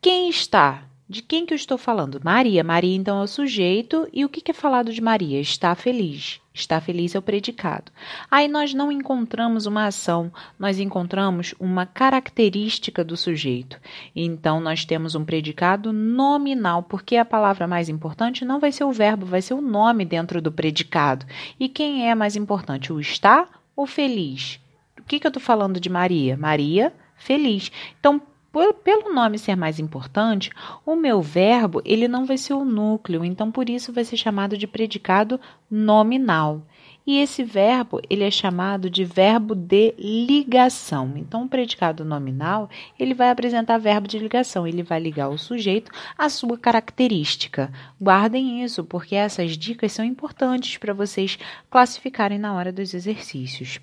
Quem 0.00 0.30
está? 0.30 0.84
De 1.14 1.22
quem 1.22 1.46
que 1.46 1.54
eu 1.54 1.56
estou 1.56 1.78
falando? 1.78 2.20
Maria. 2.24 2.64
Maria, 2.64 2.96
então, 2.96 3.20
é 3.20 3.22
o 3.22 3.28
sujeito. 3.28 4.08
E 4.12 4.24
o 4.24 4.28
que 4.28 4.50
é 4.50 4.52
falado 4.52 4.92
de 4.92 5.00
Maria? 5.00 5.40
Está 5.40 5.72
feliz. 5.76 6.40
Está 6.52 6.80
feliz 6.80 7.14
é 7.14 7.18
o 7.20 7.22
predicado. 7.22 7.92
Aí 8.28 8.48
nós 8.48 8.74
não 8.74 8.90
encontramos 8.90 9.64
uma 9.64 9.86
ação, 9.86 10.32
nós 10.58 10.80
encontramos 10.80 11.54
uma 11.60 11.86
característica 11.86 13.04
do 13.04 13.16
sujeito. 13.16 13.80
Então, 14.14 14.58
nós 14.58 14.84
temos 14.84 15.14
um 15.14 15.24
predicado 15.24 15.92
nominal, 15.92 16.82
porque 16.82 17.16
a 17.16 17.24
palavra 17.24 17.68
mais 17.68 17.88
importante 17.88 18.44
não 18.44 18.58
vai 18.58 18.72
ser 18.72 18.82
o 18.82 18.90
verbo, 18.90 19.24
vai 19.24 19.40
ser 19.40 19.54
o 19.54 19.60
nome 19.60 20.04
dentro 20.04 20.42
do 20.42 20.50
predicado. 20.50 21.24
E 21.60 21.68
quem 21.68 22.10
é 22.10 22.14
mais 22.16 22.34
importante, 22.34 22.92
o 22.92 22.98
está 22.98 23.46
ou 23.76 23.86
feliz? 23.86 24.58
O 24.98 25.04
que, 25.04 25.20
que 25.20 25.26
eu 25.28 25.30
estou 25.30 25.42
falando 25.42 25.78
de 25.78 25.88
Maria? 25.88 26.36
Maria, 26.36 26.92
feliz. 27.14 27.70
Então, 28.00 28.20
por, 28.54 28.72
pelo 28.72 29.12
nome 29.12 29.36
ser 29.36 29.56
mais 29.56 29.80
importante, 29.80 30.48
o 30.86 30.94
meu 30.94 31.20
verbo 31.20 31.82
ele 31.84 32.06
não 32.06 32.24
vai 32.24 32.38
ser 32.38 32.54
o 32.54 32.64
núcleo, 32.64 33.24
então 33.24 33.50
por 33.50 33.68
isso 33.68 33.92
vai 33.92 34.04
ser 34.04 34.16
chamado 34.16 34.56
de 34.56 34.64
predicado 34.64 35.40
nominal. 35.68 36.62
E 37.04 37.18
esse 37.18 37.42
verbo 37.42 38.00
ele 38.08 38.22
é 38.22 38.30
chamado 38.30 38.88
de 38.88 39.04
verbo 39.04 39.56
de 39.56 39.92
ligação. 39.98 41.14
Então, 41.16 41.42
o 41.42 41.48
predicado 41.48 42.04
nominal 42.04 42.70
ele 42.98 43.12
vai 43.12 43.28
apresentar 43.28 43.76
verbo 43.76 44.06
de 44.06 44.18
ligação. 44.18 44.66
Ele 44.66 44.82
vai 44.82 45.00
ligar 45.00 45.28
o 45.28 45.36
sujeito 45.36 45.90
à 46.16 46.28
sua 46.28 46.56
característica. 46.56 47.72
Guardem 48.00 48.62
isso, 48.62 48.84
porque 48.84 49.16
essas 49.16 49.58
dicas 49.58 49.92
são 49.92 50.04
importantes 50.04 50.78
para 50.78 50.94
vocês 50.94 51.38
classificarem 51.68 52.38
na 52.38 52.54
hora 52.54 52.72
dos 52.72 52.94
exercícios. 52.94 53.80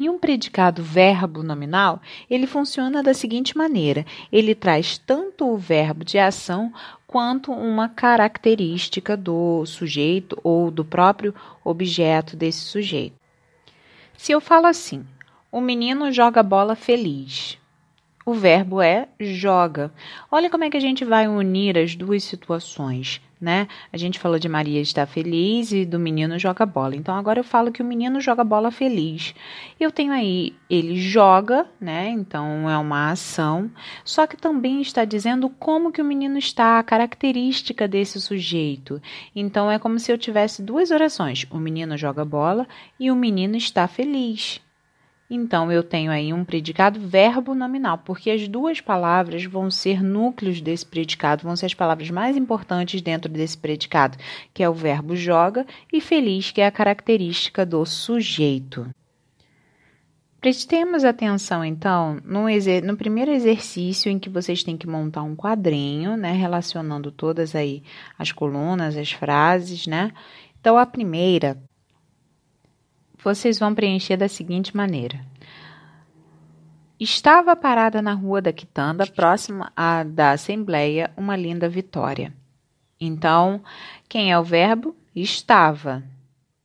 E 0.00 0.10
um 0.10 0.18
predicado 0.18 0.82
verbo 0.82 1.44
nominal, 1.44 2.02
ele 2.28 2.48
funciona 2.48 3.00
da 3.00 3.14
seguinte 3.14 3.56
maneira: 3.56 4.04
ele 4.32 4.52
traz 4.52 4.98
tanto 4.98 5.46
o 5.46 5.56
verbo 5.56 6.04
de 6.04 6.18
ação 6.18 6.72
quanto 7.06 7.52
uma 7.52 7.88
característica 7.88 9.16
do 9.16 9.64
sujeito 9.64 10.36
ou 10.42 10.68
do 10.68 10.84
próprio 10.84 11.32
objeto 11.62 12.36
desse 12.36 12.58
sujeito. 12.58 13.14
Se 14.16 14.32
eu 14.32 14.40
falo 14.40 14.66
assim: 14.66 15.06
o 15.52 15.60
menino 15.60 16.10
joga 16.10 16.42
bola 16.42 16.74
feliz. 16.74 17.56
O 18.26 18.34
verbo 18.34 18.82
é 18.82 19.06
joga. 19.20 19.92
Olha 20.28 20.50
como 20.50 20.64
é 20.64 20.70
que 20.70 20.76
a 20.76 20.80
gente 20.80 21.04
vai 21.04 21.28
unir 21.28 21.78
as 21.78 21.94
duas 21.94 22.24
situações 22.24 23.20
né? 23.40 23.68
A 23.92 23.96
gente 23.96 24.18
falou 24.18 24.38
de 24.38 24.48
Maria 24.48 24.80
estar 24.80 25.06
feliz 25.06 25.72
e 25.72 25.84
do 25.84 25.98
menino 25.98 26.38
joga 26.38 26.64
bola. 26.64 26.96
Então 26.96 27.14
agora 27.14 27.40
eu 27.40 27.44
falo 27.44 27.72
que 27.72 27.82
o 27.82 27.84
menino 27.84 28.20
joga 28.20 28.42
bola 28.42 28.70
feliz. 28.70 29.34
Eu 29.78 29.90
tenho 29.90 30.12
aí 30.12 30.54
ele 30.68 30.96
joga, 30.96 31.66
né? 31.80 32.08
Então 32.08 32.68
é 32.68 32.78
uma 32.78 33.10
ação, 33.10 33.70
só 34.04 34.26
que 34.26 34.36
também 34.36 34.80
está 34.80 35.04
dizendo 35.04 35.48
como 35.48 35.92
que 35.92 36.02
o 36.02 36.04
menino 36.04 36.38
está, 36.38 36.78
a 36.78 36.82
característica 36.82 37.86
desse 37.86 38.20
sujeito. 38.20 39.00
Então 39.34 39.70
é 39.70 39.78
como 39.78 39.98
se 39.98 40.12
eu 40.12 40.18
tivesse 40.18 40.62
duas 40.62 40.90
orações: 40.90 41.46
o 41.50 41.58
menino 41.58 41.96
joga 41.96 42.24
bola 42.24 42.66
e 42.98 43.10
o 43.10 43.16
menino 43.16 43.56
está 43.56 43.86
feliz. 43.86 44.60
Então, 45.28 45.72
eu 45.72 45.82
tenho 45.82 46.10
aí 46.10 46.32
um 46.32 46.44
predicado 46.44 47.00
verbo 47.00 47.54
nominal, 47.54 47.98
porque 47.98 48.30
as 48.30 48.46
duas 48.46 48.80
palavras 48.80 49.44
vão 49.44 49.70
ser 49.70 50.02
núcleos 50.02 50.60
desse 50.60 50.84
predicado, 50.84 51.42
vão 51.42 51.56
ser 51.56 51.66
as 51.66 51.74
palavras 51.74 52.10
mais 52.10 52.36
importantes 52.36 53.00
dentro 53.00 53.30
desse 53.30 53.56
predicado, 53.56 54.18
que 54.52 54.62
é 54.62 54.68
o 54.68 54.74
verbo 54.74 55.16
joga, 55.16 55.66
e 55.90 56.00
feliz, 56.00 56.50
que 56.50 56.60
é 56.60 56.66
a 56.66 56.70
característica 56.70 57.64
do 57.64 57.84
sujeito. 57.86 58.86
Prestemos 60.42 61.04
atenção, 61.04 61.64
então, 61.64 62.18
no, 62.22 62.44
no, 62.84 62.96
primeiro 62.98 63.30
exercício 63.30 64.12
em 64.12 64.18
que 64.18 64.28
vocês 64.28 64.62
têm 64.62 64.76
que 64.76 64.86
montar 64.86 65.22
um 65.22 65.34
quadrinho, 65.34 66.18
né, 66.18 66.32
relacionando 66.32 67.10
todas 67.10 67.54
aí 67.54 67.82
as 68.18 68.30
colunas, 68.30 68.94
as 68.94 69.10
frases, 69.10 69.86
né? 69.86 70.12
Então, 70.60 70.76
a 70.76 70.84
primeira 70.84 71.58
vocês 73.24 73.58
vão 73.58 73.74
preencher 73.74 74.18
da 74.18 74.28
seguinte 74.28 74.76
maneira. 74.76 75.24
Estava 77.00 77.56
parada 77.56 78.00
na 78.00 78.12
rua 78.12 78.40
da 78.40 78.52
Quitanda, 78.52 79.06
próxima 79.06 79.72
à 79.74 80.04
da 80.04 80.32
Assembleia, 80.32 81.10
uma 81.16 81.34
linda 81.34 81.68
vitória. 81.68 82.32
Então, 83.00 83.62
quem 84.08 84.30
é 84.30 84.38
o 84.38 84.44
verbo? 84.44 84.94
Estava. 85.16 86.04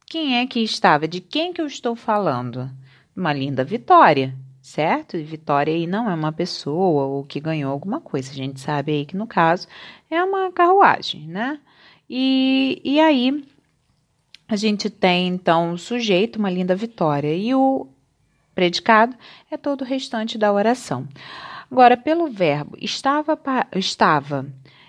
Quem 0.06 0.38
é 0.38 0.46
que 0.46 0.60
estava? 0.60 1.08
De 1.08 1.22
quem 1.22 1.54
que 1.54 1.62
eu 1.62 1.66
estou 1.66 1.96
falando? 1.96 2.70
Uma 3.16 3.34
linda 3.34 3.64
vitória, 3.64 4.36
certo? 4.62 5.18
E 5.18 5.24
vitória 5.24 5.74
aí 5.74 5.88
não 5.88 6.10
é 6.10 6.14
uma 6.14 6.32
pessoa 6.32 7.06
ou 7.06 7.24
que 7.24 7.40
ganhou 7.40 7.72
alguma 7.72 8.00
coisa. 8.00 8.32
A 8.32 8.36
gente 8.36 8.60
sabe 8.60 8.92
aí 8.92 9.06
que 9.06 9.18
no 9.18 9.28
caso 9.28 9.68
é 10.10 10.24
uma 10.24 10.52
carruagem, 10.52 11.28
né? 11.28 11.60
E, 12.10 12.82
e 12.84 13.00
aí 13.00 13.44
a 14.50 14.56
gente 14.56 14.90
tem 14.90 15.28
então 15.28 15.74
o 15.74 15.78
sujeito, 15.78 16.40
uma 16.40 16.50
linda 16.50 16.76
vitória, 16.76 17.36
e 17.36 17.54
o 17.54 17.88
predicado 18.56 19.16
é 19.50 19.56
todo 19.56 19.82
o 19.82 19.86
restante 19.86 20.40
da 20.40 20.52
oração. 20.52 21.08
Agora, 21.72 21.96
pelo 21.96 22.28
verbo 22.28 22.76
estava, 22.82 23.40
estava. 23.76 24.48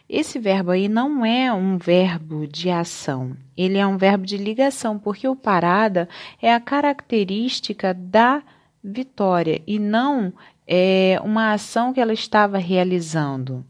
Esse 0.09 0.38
verbo 0.38 0.71
aí 0.71 0.88
não 0.88 1.25
é 1.25 1.52
um 1.52 1.76
verbo 1.76 2.47
de 2.47 2.71
ação, 2.71 3.37
ele 3.55 3.76
é 3.76 3.87
um 3.87 3.99
verbo 3.99 4.25
de 4.25 4.38
ligação, 4.38 4.99
porque 4.99 5.29
o 5.29 5.37
parada 5.37 6.09
é 6.40 6.52
a 6.52 6.59
característica 6.59 7.93
da 7.93 8.43
vitória 8.83 9.62
e 9.67 9.79
não 9.79 10.33
é 10.67 11.21
uma 11.23 11.52
ação 11.52 11.93
que 11.93 12.00
ela 12.00 12.14
estava 12.14 12.57
realizando. 12.57 13.64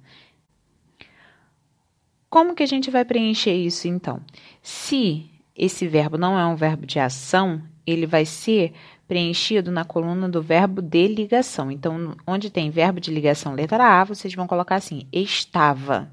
Como 2.30 2.54
que 2.54 2.62
a 2.62 2.66
gente 2.66 2.92
vai 2.92 3.04
preencher 3.04 3.54
isso 3.54 3.88
então? 3.88 4.22
Se 4.62 5.29
esse 5.60 5.86
verbo 5.86 6.16
não 6.16 6.38
é 6.38 6.46
um 6.46 6.56
verbo 6.56 6.86
de 6.86 6.98
ação, 6.98 7.60
ele 7.86 8.06
vai 8.06 8.24
ser 8.24 8.72
preenchido 9.06 9.70
na 9.70 9.84
coluna 9.84 10.26
do 10.26 10.40
verbo 10.40 10.80
de 10.80 11.06
ligação. 11.06 11.70
Então, 11.70 12.16
onde 12.26 12.48
tem 12.48 12.70
verbo 12.70 12.98
de 12.98 13.10
ligação 13.10 13.52
letra 13.52 14.00
A, 14.00 14.04
vocês 14.04 14.34
vão 14.34 14.46
colocar 14.46 14.76
assim: 14.76 15.06
estava. 15.12 16.10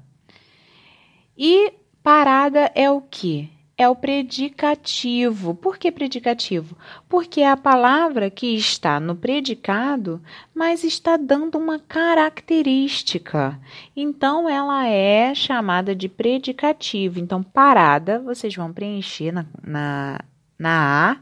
E 1.34 1.72
parada 2.02 2.70
é 2.74 2.90
o 2.90 3.00
que? 3.00 3.48
É 3.78 3.88
o 3.88 3.94
predicativo. 3.94 5.54
Por 5.54 5.78
que 5.78 5.92
predicativo? 5.92 6.76
Porque 7.08 7.42
é 7.42 7.48
a 7.48 7.56
palavra 7.56 8.28
que 8.28 8.56
está 8.56 8.98
no 8.98 9.14
predicado, 9.14 10.20
mas 10.52 10.82
está 10.82 11.16
dando 11.16 11.56
uma 11.56 11.78
característica. 11.78 13.56
Então, 13.94 14.48
ela 14.48 14.88
é 14.88 15.32
chamada 15.32 15.94
de 15.94 16.08
predicativo. 16.08 17.20
Então, 17.20 17.40
parada, 17.40 18.18
vocês 18.18 18.52
vão 18.56 18.72
preencher 18.72 19.30
na, 19.30 19.46
na, 19.64 20.20
na 20.58 21.12
A, 21.12 21.16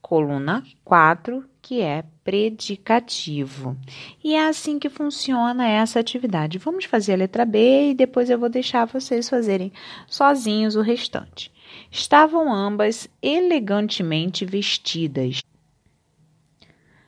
coluna 0.00 0.62
4, 0.84 1.44
que 1.60 1.80
é 1.80 2.04
predicativo. 2.30 3.76
E 4.22 4.34
é 4.34 4.46
assim 4.46 4.78
que 4.78 4.88
funciona 4.88 5.66
essa 5.66 5.98
atividade. 5.98 6.58
Vamos 6.58 6.84
fazer 6.84 7.14
a 7.14 7.16
letra 7.16 7.44
B 7.44 7.90
e 7.90 7.94
depois 7.94 8.30
eu 8.30 8.38
vou 8.38 8.48
deixar 8.48 8.84
vocês 8.84 9.28
fazerem 9.28 9.72
sozinhos 10.06 10.76
o 10.76 10.80
restante. 10.80 11.52
Estavam 11.90 12.52
ambas 12.54 13.08
elegantemente 13.20 14.44
vestidas. 14.44 15.42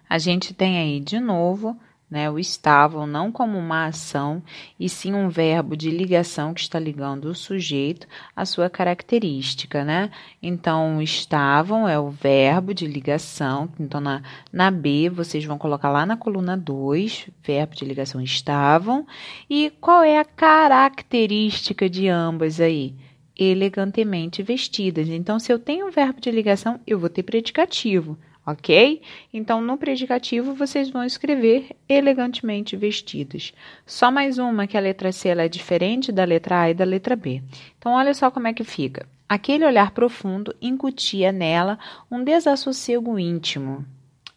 A 0.09 0.19
gente 0.19 0.53
tem 0.53 0.77
aí 0.77 0.99
de 0.99 1.21
novo 1.21 1.79
né, 2.13 2.31
o 2.31 2.39
estavam 2.39 3.07
não 3.07 3.33
como 3.33 3.57
uma 3.57 3.87
ação, 3.87 4.43
e 4.79 4.87
sim 4.87 5.15
um 5.15 5.31
verbo 5.31 5.75
de 5.75 5.91
ligação 5.91 6.53
que 6.53 6.61
está 6.61 6.79
ligando 6.79 7.25
o 7.25 7.35
sujeito 7.35 8.07
à 8.37 8.45
sua 8.45 8.69
característica, 8.69 9.83
né? 9.83 10.11
Então, 10.43 11.01
estavam 11.01 11.89
é 11.89 11.99
o 11.99 12.11
verbo 12.11 12.75
de 12.75 12.87
ligação, 12.87 13.71
então 13.81 13.99
na, 13.99 14.21
na 14.53 14.71
B 14.71 15.09
vocês 15.09 15.43
vão 15.47 15.57
colocar 15.57 15.89
lá 15.89 16.05
na 16.05 16.15
coluna 16.15 16.55
2, 16.55 17.31
verbo 17.43 17.75
de 17.75 17.87
ligação 17.87 18.21
estavam, 18.21 19.07
e 19.49 19.73
qual 19.81 20.03
é 20.03 20.19
a 20.19 20.25
característica 20.27 21.89
de 21.89 22.09
ambas 22.09 22.61
aí? 22.61 22.95
elegantemente 23.35 24.43
vestidas. 24.43 25.09
Então, 25.09 25.39
se 25.39 25.51
eu 25.51 25.59
tenho 25.59 25.87
um 25.87 25.91
verbo 25.91 26.21
de 26.21 26.31
ligação, 26.31 26.79
eu 26.87 26.99
vou 26.99 27.09
ter 27.09 27.23
predicativo, 27.23 28.19
ok? 28.47 29.01
Então, 29.33 29.61
no 29.61 29.77
predicativo, 29.77 30.55
vocês 30.55 30.91
vão 30.91 31.05
escrever 31.05 31.71
elegantemente 31.89 32.77
vestidas. 32.77 33.53
Só 33.87 34.11
mais 34.11 34.39
uma, 34.39 34.67
que 34.67 34.77
a 34.77 34.81
letra 34.81 35.13
C 35.13 35.29
é 35.29 35.49
diferente 35.49 36.13
da 36.13 36.25
letra 36.25 36.63
A 36.63 36.71
e 36.71 36.75
da 36.75 36.85
letra 36.85 37.17
B. 37.17 37.43
Então, 37.79 37.93
olha 37.93 38.15
só 38.15 38.31
como 38.31 38.49
é 38.49 38.53
que 38.53 38.65
fica. 38.65 39.07
Aquele 39.29 39.65
olhar 39.65 39.93
profundo 39.93 40.55
incutia 40.61 41.33
nela 41.33 41.79
um 42.11 42.23
desassossego 42.23 43.19
íntimo. 43.19 43.85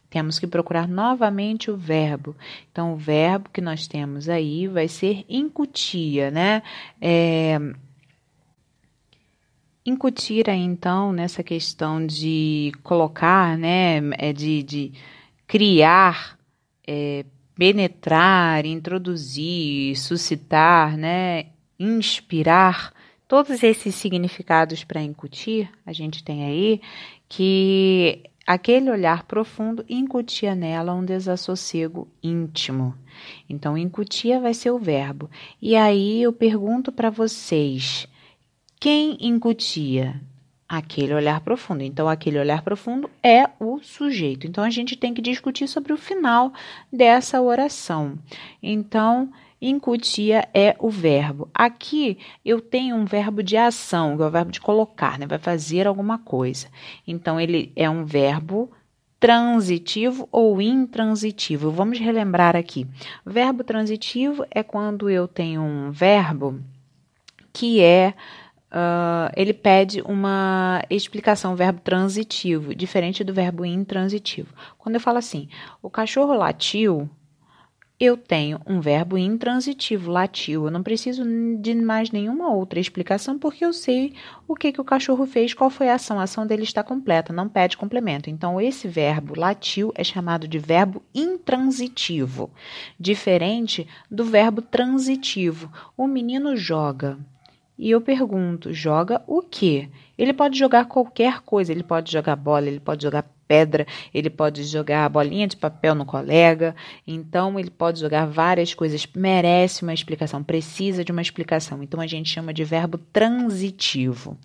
Temos 0.10 0.40
que 0.40 0.48
procurar 0.48 0.88
novamente 0.88 1.70
o 1.70 1.76
verbo. 1.76 2.34
Então, 2.72 2.94
o 2.94 2.96
verbo 2.96 3.50
que 3.52 3.60
nós 3.60 3.86
temos 3.86 4.30
aí 4.30 4.66
vai 4.66 4.88
ser 4.88 5.26
incutia, 5.28 6.32
né? 6.32 6.64
É, 7.02 7.60
incutir 9.86 10.50
aí, 10.50 10.62
então 10.62 11.12
nessa 11.14 11.44
questão 11.44 12.06
de 12.06 12.72
colocar, 12.84 13.58
né, 13.58 13.98
é 14.18 14.34
de, 14.34 14.64
de 14.64 14.92
criar, 15.46 16.40
é, 16.88 17.26
penetrar, 17.54 18.66
introduzir, 18.66 19.96
suscitar, 19.98 20.98
né, 20.98 21.48
inspirar, 21.80 22.94
todos 23.28 23.64
esses 23.64 23.96
significados 23.96 24.84
para 24.84 25.02
incutir, 25.02 25.70
a 25.86 25.92
gente 25.92 26.24
tem 26.24 26.46
aí 26.46 26.82
que 27.28 28.24
aquele 28.46 28.92
olhar 28.92 29.24
profundo 29.24 29.84
incutia 29.90 30.54
nela 30.54 30.94
um 30.94 31.04
desassossego 31.04 32.08
íntimo. 32.22 32.96
Então, 33.50 33.78
incutia 33.78 34.40
vai 34.40 34.54
ser 34.54 34.72
o 34.72 34.78
verbo. 34.78 35.30
E 35.62 35.76
aí 35.76 36.22
eu 36.22 36.32
pergunto 36.32 36.92
para 36.92 37.10
vocês, 37.10 38.08
quem 38.80 39.18
incutia? 39.20 40.22
Aquele 40.68 41.14
olhar 41.14 41.40
profundo. 41.42 41.84
Então, 41.84 42.10
aquele 42.10 42.40
olhar 42.40 42.64
profundo 42.64 43.10
é 43.22 43.48
o 43.60 43.80
sujeito. 43.82 44.48
Então, 44.48 44.64
a 44.64 44.70
gente 44.70 44.96
tem 44.96 45.14
que 45.14 45.22
discutir 45.22 45.68
sobre 45.68 45.94
o 45.94 45.98
final 45.98 46.52
dessa 46.92 47.40
oração. 47.40 48.18
Então, 48.62 49.32
incutia 49.62 50.48
é 50.54 50.76
o 50.80 50.90
verbo. 50.90 51.50
Aqui 51.54 52.18
eu 52.44 52.60
tenho 52.60 52.96
um 52.96 53.06
verbo 53.06 53.44
de 53.44 53.56
ação, 53.56 54.18
que 54.18 54.24
é 54.24 54.26
o 54.26 54.32
verbo 54.32 54.52
de 54.52 54.60
colocar, 54.60 55.20
né? 55.20 55.28
Vai 55.28 55.38
fazer 55.38 55.86
alguma 55.86 56.18
coisa. 56.18 56.68
Então, 57.08 57.40
ele 57.40 57.72
é 57.76 57.88
um 57.88 58.04
verbo 58.04 58.72
transitivo 59.20 60.28
ou 60.32 60.62
intransitivo. 60.62 61.72
Vamos 61.72 62.00
relembrar 62.00 62.56
aqui. 62.56 62.88
Verbo 63.26 63.64
transitivo 63.64 64.46
é 64.52 64.62
quando 64.62 65.10
eu 65.10 65.28
tenho 65.28 65.62
um 65.62 65.92
verbo 65.92 66.60
que 67.54 67.82
é 67.82 68.14
Uh, 68.76 69.32
ele 69.38 69.54
pede 69.54 70.02
uma 70.02 70.84
explicação, 70.90 71.56
verbo 71.56 71.80
transitivo, 71.80 72.76
diferente 72.76 73.24
do 73.24 73.34
verbo 73.34 73.64
intransitivo. 73.64 74.54
Quando 74.78 74.96
eu 74.96 75.00
falo 75.00 75.18
assim, 75.18 75.48
o 75.82 75.90
cachorro 75.90 76.34
latiu, 76.34 77.10
eu 77.98 78.18
tenho 78.18 78.60
um 78.68 78.82
verbo 78.82 79.18
intransitivo, 79.18 80.12
latiu. 80.12 80.66
Eu 80.66 80.72
não 80.72 80.84
preciso 80.84 81.24
de 81.62 81.74
mais 81.74 82.12
nenhuma 82.12 82.52
outra 82.52 82.78
explicação, 82.78 83.40
porque 83.40 83.64
eu 83.64 83.72
sei 83.72 84.14
o 84.46 84.54
que, 84.56 84.74
que 84.74 84.82
o 84.82 84.86
cachorro 84.86 85.26
fez, 85.26 85.54
qual 85.54 85.70
foi 85.70 85.88
a 85.88 85.96
ação. 85.96 86.20
A 86.20 86.24
ação 86.24 86.46
dele 86.46 86.64
está 86.64 86.84
completa, 86.84 87.32
não 87.32 87.48
pede 87.48 87.78
complemento. 87.78 88.30
Então, 88.30 88.60
esse 88.60 88.90
verbo 88.90 89.40
latiu 89.40 89.94
é 89.96 90.04
chamado 90.04 90.50
de 90.50 90.60
verbo 90.60 91.02
intransitivo, 91.14 92.52
diferente 93.00 93.88
do 94.12 94.26
verbo 94.26 94.62
transitivo. 94.62 95.72
O 95.96 96.06
menino 96.06 96.58
joga. 96.58 97.18
E 97.78 97.92
eu 97.92 98.00
pergunto: 98.02 98.74
joga 98.74 99.22
o 99.28 99.42
quê? 99.42 99.90
Ele 100.18 100.34
pode 100.34 100.58
jogar 100.58 100.86
qualquer 100.86 101.42
coisa, 101.42 101.72
ele 101.72 101.84
pode 101.84 102.12
jogar 102.12 102.36
bola, 102.36 102.68
ele 102.68 102.80
pode 102.80 103.04
jogar 103.04 103.26
pedra, 103.48 103.86
ele 104.14 104.30
pode 104.30 104.64
jogar 104.64 105.10
bolinha 105.10 105.48
de 105.48 105.58
papel 105.58 105.94
no 105.94 106.06
colega, 106.06 106.76
então 107.06 107.60
ele 107.60 107.70
pode 107.70 108.00
jogar 108.00 108.26
várias 108.26 108.74
coisas, 108.74 109.08
merece 109.16 109.84
uma 109.84 109.94
explicação, 109.94 110.44
precisa 110.44 111.04
de 111.04 111.12
uma 111.12 111.22
explicação. 111.22 111.84
Então 111.84 112.00
a 112.00 112.08
gente 112.08 112.30
chama 112.30 112.54
de 112.54 112.64
verbo 112.64 112.98
transitivo. 112.98 114.38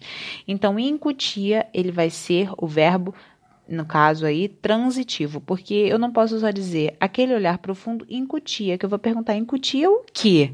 Então, 0.46 0.78
incutia, 0.78 1.66
ele 1.72 1.90
vai 1.90 2.10
ser 2.10 2.50
o 2.58 2.66
verbo 2.66 3.14
no 3.68 3.84
caso 3.84 4.26
aí, 4.26 4.48
transitivo, 4.48 5.40
porque 5.40 5.74
eu 5.74 5.96
não 5.96 6.10
posso 6.10 6.40
só 6.40 6.50
dizer 6.50 6.96
aquele 6.98 7.32
olhar 7.32 7.58
profundo 7.58 8.04
incutia, 8.10 8.76
que 8.76 8.84
eu 8.84 8.90
vou 8.90 8.98
perguntar 8.98 9.36
incutia 9.36 9.88
o 9.88 10.04
quê? 10.12 10.52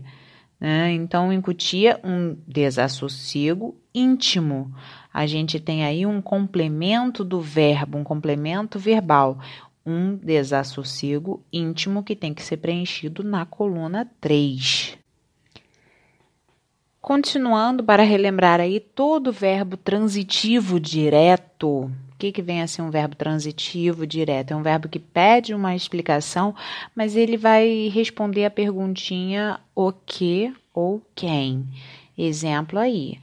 Né? 0.59 0.93
Então, 0.93 1.33
incutia 1.33 2.01
um 2.03 2.37
desassossego 2.47 3.77
íntimo. 3.95 4.75
A 5.13 5.27
gente 5.27 5.61
tem 5.61 5.85
aí 5.85 6.07
um 6.07 6.21
complemento 6.21 7.25
do 7.25 7.41
verbo, 7.41 7.99
um 7.99 8.05
complemento 8.05 8.79
verbal, 8.79 9.39
um 9.85 10.17
desassossego 10.17 11.43
íntimo 11.53 12.03
que 12.03 12.17
tem 12.17 12.35
que 12.35 12.43
ser 12.43 12.57
preenchido 12.57 13.23
na 13.23 13.47
coluna 13.47 14.11
3. 14.21 14.99
Continuando 17.01 17.85
para 17.85 18.03
relembrar 18.03 18.61
aí 18.61 18.81
todo 18.81 19.29
o 19.29 19.33
verbo 19.33 19.77
transitivo 19.77 20.81
direto. 20.81 21.89
Que, 22.19 22.33
que 22.33 22.43
vem 22.43 22.63
a 22.63 22.67
ser 22.67 22.83
um 22.83 22.91
verbo 22.91 23.15
transitivo 23.15 24.07
direto? 24.07 24.53
É 24.53 24.57
um 24.57 24.63
verbo 24.63 24.89
que 24.89 24.99
pede 24.99 25.55
uma 25.55 25.77
explicação, 25.77 26.55
mas 26.95 27.15
ele 27.15 27.37
vai 27.37 27.91
responder 27.93 28.45
a 28.45 28.51
perguntinha 28.51 29.61
o 29.75 29.93
que 29.93 30.55
ou 30.73 31.03
quem. 31.15 31.67
Exemplo 32.17 32.79
aí. 32.79 33.19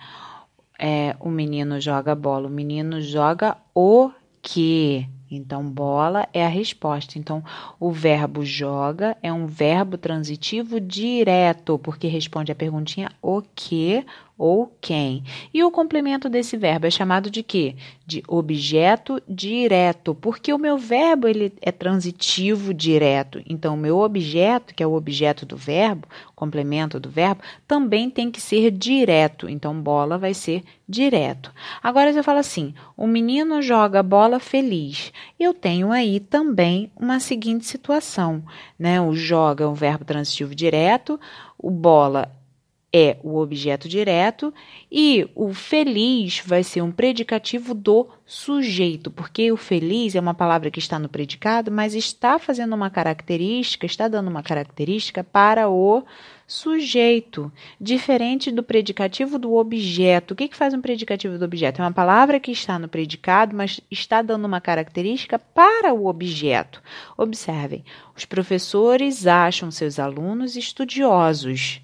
É, 0.78 1.16
o 1.20 1.30
menino 1.30 1.80
joga 1.80 2.14
bola, 2.14 2.48
o 2.48 2.52
menino 2.52 3.02
joga 3.02 3.58
o 3.74 4.12
que? 4.42 5.08
Então, 5.32 5.68
bola 5.68 6.28
é 6.32 6.46
a 6.46 6.50
resposta. 6.50 7.18
Então, 7.18 7.44
o 7.80 7.92
verbo 7.92 8.46
joga 8.46 9.18
é 9.24 9.34
um 9.34 9.48
verbo 9.48 9.98
transitivo 9.98 10.80
direto, 10.80 11.80
porque 11.80 12.08
responde 12.08 12.52
a 12.52 12.56
perguntinha 12.56 13.12
o 13.22 13.42
que 13.42 14.06
ou 14.38 14.76
quem. 14.82 15.24
E 15.54 15.64
o 15.64 15.72
complemento 15.72 16.28
desse 16.28 16.58
verbo 16.58 16.88
é 16.88 16.92
chamado 16.92 17.30
de 17.30 17.44
quê? 17.44 17.76
De 18.06 18.24
objeto 18.28 19.22
direto, 19.30 20.16
porque 20.16 20.52
o 20.52 20.58
meu 20.58 20.78
verbo 20.78 21.28
ele 21.28 21.54
é 21.62 21.72
transitivo 21.72 22.74
direto. 22.74 23.42
Então, 23.48 23.76
o 23.76 23.78
meu 23.78 24.00
objeto, 24.00 24.74
que 24.74 24.84
é 24.84 24.88
o 24.88 24.94
objeto 24.94 25.46
do 25.46 25.56
verbo, 25.56 26.08
complemento 26.36 27.00
do 27.00 27.10
verbo, 27.10 27.42
também 27.68 28.10
tem 28.10 28.32
que 28.32 28.42
ser 28.42 28.72
direto. 28.72 29.48
Então, 29.48 29.80
bola 29.80 30.18
vai 30.18 30.34
ser 30.34 30.64
direto. 30.90 31.52
Agora, 31.82 32.12
eu 32.12 32.24
falo 32.24 32.40
assim: 32.40 32.74
o 32.98 33.08
menino 33.08 33.62
joga 33.62 34.04
bola 34.04 34.40
feliz. 34.40 35.14
Eu 35.40 35.54
tenho 35.54 35.92
aí 35.92 36.20
também 36.20 36.92
uma 36.96 37.20
seguinte 37.20 37.66
situação, 37.66 38.44
né? 38.78 39.00
O 39.00 39.14
joga 39.14 39.64
é 39.64 39.68
um 39.68 39.74
verbo 39.74 40.04
transitivo 40.04 40.54
direto, 40.54 41.20
o 41.58 41.70
bola 41.70 42.30
é 42.96 43.18
o 43.24 43.40
objeto 43.40 43.90
direto 43.90 44.54
e 44.92 45.28
o 45.34 45.52
feliz 45.52 46.44
vai 46.46 46.62
ser 46.62 46.84
um 46.84 46.92
predicativo 46.92 47.74
do 47.74 48.08
sujeito, 48.24 49.10
porque 49.10 49.52
o 49.52 49.58
feliz 49.58 50.14
é 50.14 50.20
uma 50.20 50.36
palavra 50.36 50.70
que 50.70 50.78
está 50.78 51.00
no 51.00 51.10
predicado, 51.10 51.72
mas 51.72 51.96
está 51.96 52.38
fazendo 52.38 52.76
uma 52.76 52.92
característica, 52.92 53.88
está 53.88 54.08
dando 54.08 54.30
uma 54.30 54.44
característica 54.44 55.24
para 55.24 55.68
o 55.68 56.04
sujeito, 56.46 57.52
diferente 57.82 58.52
do 58.52 58.62
predicativo 58.62 59.40
do 59.40 59.56
objeto. 59.56 60.34
O 60.34 60.36
que, 60.36 60.48
que 60.48 60.56
faz 60.56 60.74
um 60.76 60.82
predicativo 60.82 61.40
do 61.40 61.46
objeto? 61.46 61.82
É 61.82 61.86
uma 61.86 61.92
palavra 61.92 62.40
que 62.40 62.52
está 62.52 62.78
no 62.78 62.88
predicado, 62.88 63.56
mas 63.56 63.82
está 63.90 64.22
dando 64.22 64.46
uma 64.46 64.62
característica 64.62 65.40
para 65.40 65.94
o 65.94 66.06
objeto. 66.06 66.80
Observem, 67.18 67.84
os 68.16 68.24
professores 68.24 69.26
acham 69.26 69.72
seus 69.72 69.98
alunos 69.98 70.56
estudiosos. 70.56 71.83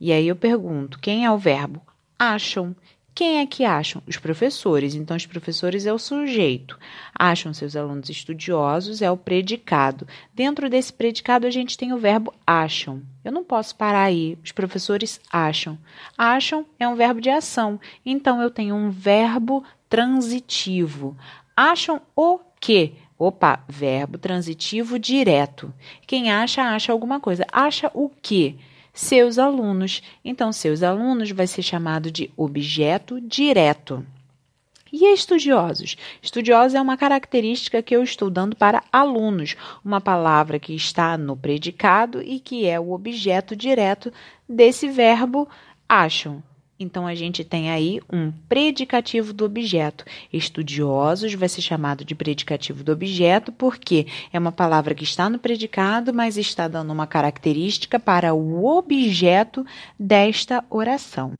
E 0.00 0.12
aí 0.12 0.28
eu 0.28 0.36
pergunto: 0.36 0.98
quem 0.98 1.24
é 1.24 1.30
o 1.30 1.38
verbo? 1.38 1.82
Acham. 2.18 2.74
Quem 3.14 3.40
é 3.40 3.46
que 3.46 3.64
acham? 3.64 4.00
Os 4.06 4.16
professores. 4.16 4.94
Então, 4.94 5.16
os 5.16 5.26
professores 5.26 5.86
é 5.86 5.92
o 5.92 5.98
sujeito. 5.98 6.78
Acham 7.12 7.52
seus 7.52 7.74
alunos 7.74 8.08
estudiosos 8.08 9.02
é 9.02 9.10
o 9.10 9.16
predicado. 9.16 10.06
Dentro 10.32 10.70
desse 10.70 10.92
predicado, 10.92 11.44
a 11.44 11.50
gente 11.50 11.76
tem 11.76 11.92
o 11.92 11.98
verbo 11.98 12.32
acham. 12.46 13.02
Eu 13.24 13.32
não 13.32 13.42
posso 13.42 13.74
parar 13.74 14.04
aí. 14.04 14.38
Os 14.44 14.52
professores 14.52 15.20
acham. 15.32 15.76
Acham 16.16 16.64
é 16.78 16.86
um 16.86 16.94
verbo 16.94 17.20
de 17.20 17.28
ação. 17.28 17.80
Então, 18.06 18.40
eu 18.40 18.52
tenho 18.52 18.76
um 18.76 18.88
verbo 18.88 19.64
transitivo. 19.88 21.16
Acham 21.56 22.00
o 22.14 22.38
quê? 22.60 22.92
Opa, 23.18 23.64
verbo 23.68 24.16
transitivo 24.16 24.96
direto. 24.96 25.74
Quem 26.06 26.30
acha, 26.30 26.62
acha 26.62 26.92
alguma 26.92 27.18
coisa. 27.18 27.44
Acha 27.50 27.90
o 27.92 28.08
quê? 28.08 28.54
Seus 28.98 29.38
alunos. 29.38 30.02
Então, 30.24 30.52
seus 30.52 30.82
alunos 30.82 31.30
vai 31.30 31.46
ser 31.46 31.62
chamado 31.62 32.10
de 32.10 32.32
objeto 32.36 33.20
direto. 33.20 34.04
E 34.92 35.12
estudiosos? 35.12 35.96
Estudiosos 36.20 36.74
é 36.74 36.80
uma 36.80 36.96
característica 36.96 37.80
que 37.80 37.94
eu 37.94 38.02
estou 38.02 38.28
dando 38.28 38.56
para 38.56 38.82
alunos, 38.92 39.54
uma 39.84 40.00
palavra 40.00 40.58
que 40.58 40.74
está 40.74 41.16
no 41.16 41.36
predicado 41.36 42.20
e 42.20 42.40
que 42.40 42.66
é 42.66 42.80
o 42.80 42.90
objeto 42.90 43.54
direto 43.54 44.12
desse 44.48 44.88
verbo 44.88 45.48
acham. 45.88 46.42
Então, 46.80 47.08
a 47.08 47.14
gente 47.14 47.42
tem 47.42 47.70
aí 47.70 48.00
um 48.12 48.30
predicativo 48.48 49.32
do 49.32 49.44
objeto. 49.44 50.04
Estudiosos 50.32 51.34
vai 51.34 51.48
ser 51.48 51.60
chamado 51.60 52.04
de 52.04 52.14
predicativo 52.14 52.84
do 52.84 52.92
objeto 52.92 53.50
porque 53.50 54.06
é 54.32 54.38
uma 54.38 54.52
palavra 54.52 54.94
que 54.94 55.02
está 55.02 55.28
no 55.28 55.40
predicado, 55.40 56.14
mas 56.14 56.36
está 56.36 56.68
dando 56.68 56.92
uma 56.92 57.06
característica 57.06 57.98
para 57.98 58.32
o 58.32 58.64
objeto 58.64 59.66
desta 59.98 60.64
oração. 60.70 61.32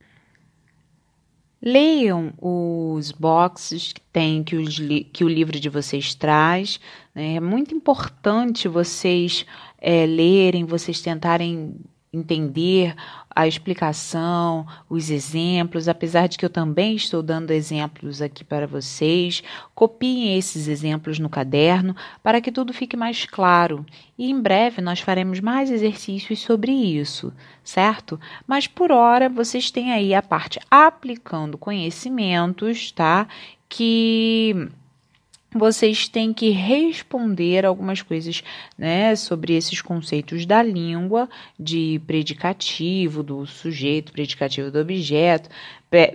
Leiam 1.61 2.33
os 2.37 3.11
boxes 3.11 3.93
que 3.93 4.01
tem 4.13 4.43
que, 4.43 4.57
os 4.57 4.77
que 5.11 5.23
o 5.23 5.29
livro 5.29 5.57
de 5.57 5.69
vocês 5.69 6.15
traz. 6.15 6.79
Né? 7.15 7.35
É 7.35 7.39
muito 7.39 7.73
importante 7.73 8.67
vocês 8.67 9.45
é, 9.77 10.05
lerem, 10.05 10.65
vocês 10.65 11.01
tentarem 11.01 11.75
entender 12.11 12.95
a 13.33 13.47
explicação, 13.47 14.65
os 14.89 15.09
exemplos, 15.09 15.87
apesar 15.87 16.27
de 16.27 16.37
que 16.37 16.45
eu 16.45 16.49
também 16.49 16.95
estou 16.95 17.21
dando 17.21 17.51
exemplos 17.51 18.21
aqui 18.21 18.43
para 18.43 18.65
vocês. 18.65 19.43
Copiem 19.75 20.37
esses 20.37 20.67
exemplos 20.67 21.19
no 21.19 21.29
caderno 21.29 21.95
para 22.23 22.41
que 22.41 22.51
tudo 22.51 22.73
fique 22.73 22.97
mais 22.97 23.25
claro. 23.25 23.85
E 24.17 24.29
em 24.29 24.41
breve 24.41 24.81
nós 24.81 24.99
faremos 24.99 25.39
mais 25.39 25.69
exercícios 25.69 26.39
sobre 26.39 26.71
isso, 26.71 27.31
certo? 27.63 28.19
Mas 28.47 28.67
por 28.67 28.91
hora 28.91 29.29
vocês 29.29 29.69
têm 29.69 29.91
aí 29.91 30.13
a 30.13 30.21
parte 30.21 30.59
aplicando 30.69 31.57
conhecimentos, 31.57 32.91
tá? 32.91 33.27
Que 33.69 34.67
vocês 35.53 36.07
têm 36.07 36.31
que 36.31 36.49
responder 36.51 37.65
algumas 37.65 38.01
coisas 38.01 38.43
né, 38.77 39.15
sobre 39.15 39.55
esses 39.55 39.81
conceitos 39.81 40.45
da 40.45 40.61
língua, 40.61 41.27
de 41.59 41.99
predicativo 42.05 43.23
do 43.23 43.45
sujeito, 43.45 44.11
predicativo 44.11 44.69
do 44.69 44.79
objeto, 44.79 45.49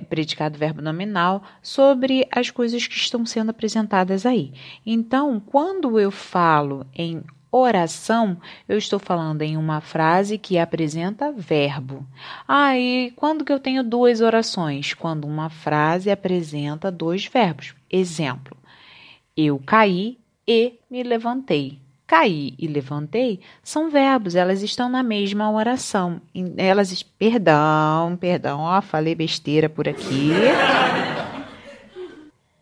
predicado 0.09 0.59
verbo 0.59 0.81
nominal, 0.81 1.43
sobre 1.61 2.27
as 2.31 2.51
coisas 2.51 2.87
que 2.87 2.95
estão 2.95 3.27
sendo 3.27 3.51
apresentadas 3.51 4.25
aí. 4.25 4.53
Então, 4.87 5.41
quando 5.41 5.99
eu 5.99 6.13
falo 6.13 6.87
em 6.95 7.21
oração, 7.51 8.37
eu 8.69 8.79
estou 8.79 8.99
falando 8.99 9.43
em 9.43 9.57
uma 9.57 9.81
frase 9.81 10.39
que 10.39 10.59
apresenta 10.59 11.33
verbo. 11.33 12.07
Ah, 12.47 12.77
e 12.77 13.13
quando 13.17 13.45
que 13.45 13.53
eu 13.53 13.61
tenho 13.61 13.83
duas 13.83 14.21
orações? 14.21 14.95
Quando 14.95 15.27
uma 15.27 15.49
frase 15.49 16.11
apresenta 16.11 16.91
dois 16.91 17.27
verbos. 17.27 17.75
Exemplo. 17.91 18.57
Eu 19.37 19.61
caí 19.65 20.19
e 20.47 20.79
me 20.91 21.03
levantei. 21.03 21.79
Caí 22.07 22.55
e 22.59 22.67
levantei 22.67 23.41
são 23.63 23.91
verbos, 23.91 24.35
elas 24.35 24.63
estão 24.63 24.89
na 24.89 25.03
mesma 25.03 25.51
oração. 25.51 26.21
Elas, 26.57 27.03
perdão, 27.03 28.17
perdão, 28.21 28.61
ó, 28.61 28.81
falei 28.83 29.15
besteira 29.15 29.69
por 29.69 29.89
aqui. 29.89 30.31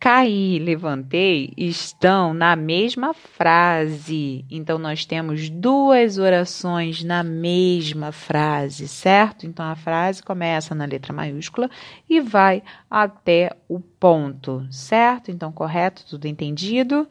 Caí 0.03 0.59
levantei 0.59 1.53
estão 1.55 2.33
na 2.33 2.57
mesma 2.57 3.13
frase. 3.13 4.43
Então, 4.51 4.77
nós 4.77 5.05
temos 5.05 5.49
duas 5.49 6.17
orações 6.17 7.05
na 7.05 7.23
mesma 7.23 8.11
frase, 8.11 8.89
certo? 8.89 9.45
Então, 9.45 9.65
a 9.65 9.77
frase 9.77 10.21
começa 10.21 10.75
na 10.75 10.83
letra 10.83 11.13
maiúscula 11.13 11.69
e 12.09 12.19
vai 12.19 12.61
até 12.91 13.55
o 13.69 13.79
ponto, 13.79 14.67
certo? 14.69 15.31
Então, 15.31 15.53
correto? 15.53 16.03
Tudo 16.05 16.27
entendido? 16.27 17.07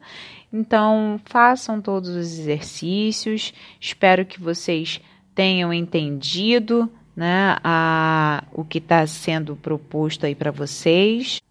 Então, 0.53 1.19
façam 1.25 1.81
todos 1.81 2.09
os 2.09 2.37
exercícios. 2.37 3.55
Espero 3.81 4.23
que 4.23 4.39
vocês 4.39 5.01
tenham 5.33 5.73
entendido 5.73 6.87
né, 7.15 7.57
a, 7.63 8.43
o 8.51 8.63
que 8.63 8.77
está 8.77 9.07
sendo 9.07 9.55
proposto 9.55 10.27
aí 10.27 10.35
para 10.35 10.51
vocês. 10.51 11.41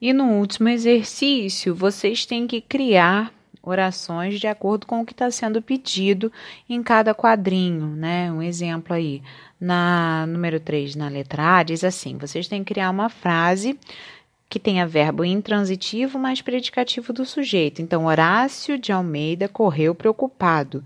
E 0.00 0.12
no 0.12 0.32
último 0.32 0.68
exercício, 0.68 1.74
vocês 1.74 2.26
têm 2.26 2.46
que 2.46 2.60
criar 2.60 3.32
orações 3.62 4.38
de 4.38 4.46
acordo 4.46 4.86
com 4.86 5.00
o 5.00 5.06
que 5.06 5.12
está 5.12 5.30
sendo 5.30 5.60
pedido 5.60 6.30
em 6.68 6.82
cada 6.82 7.14
quadrinho, 7.14 7.86
né? 7.86 8.30
Um 8.30 8.42
exemplo 8.42 8.94
aí. 8.94 9.22
Na 9.58 10.26
número 10.26 10.60
3, 10.60 10.94
na 10.96 11.08
letra 11.08 11.58
A, 11.58 11.62
diz 11.62 11.82
assim: 11.82 12.18
vocês 12.18 12.46
têm 12.46 12.62
que 12.62 12.74
criar 12.74 12.90
uma 12.90 13.08
frase 13.08 13.78
que 14.48 14.60
tenha 14.60 14.86
verbo 14.86 15.24
intransitivo 15.24 16.18
mais 16.18 16.40
predicativo 16.40 17.12
do 17.12 17.24
sujeito. 17.24 17.82
Então, 17.82 18.06
Horácio 18.06 18.78
de 18.78 18.92
Almeida 18.92 19.48
correu 19.48 19.94
preocupado. 19.94 20.84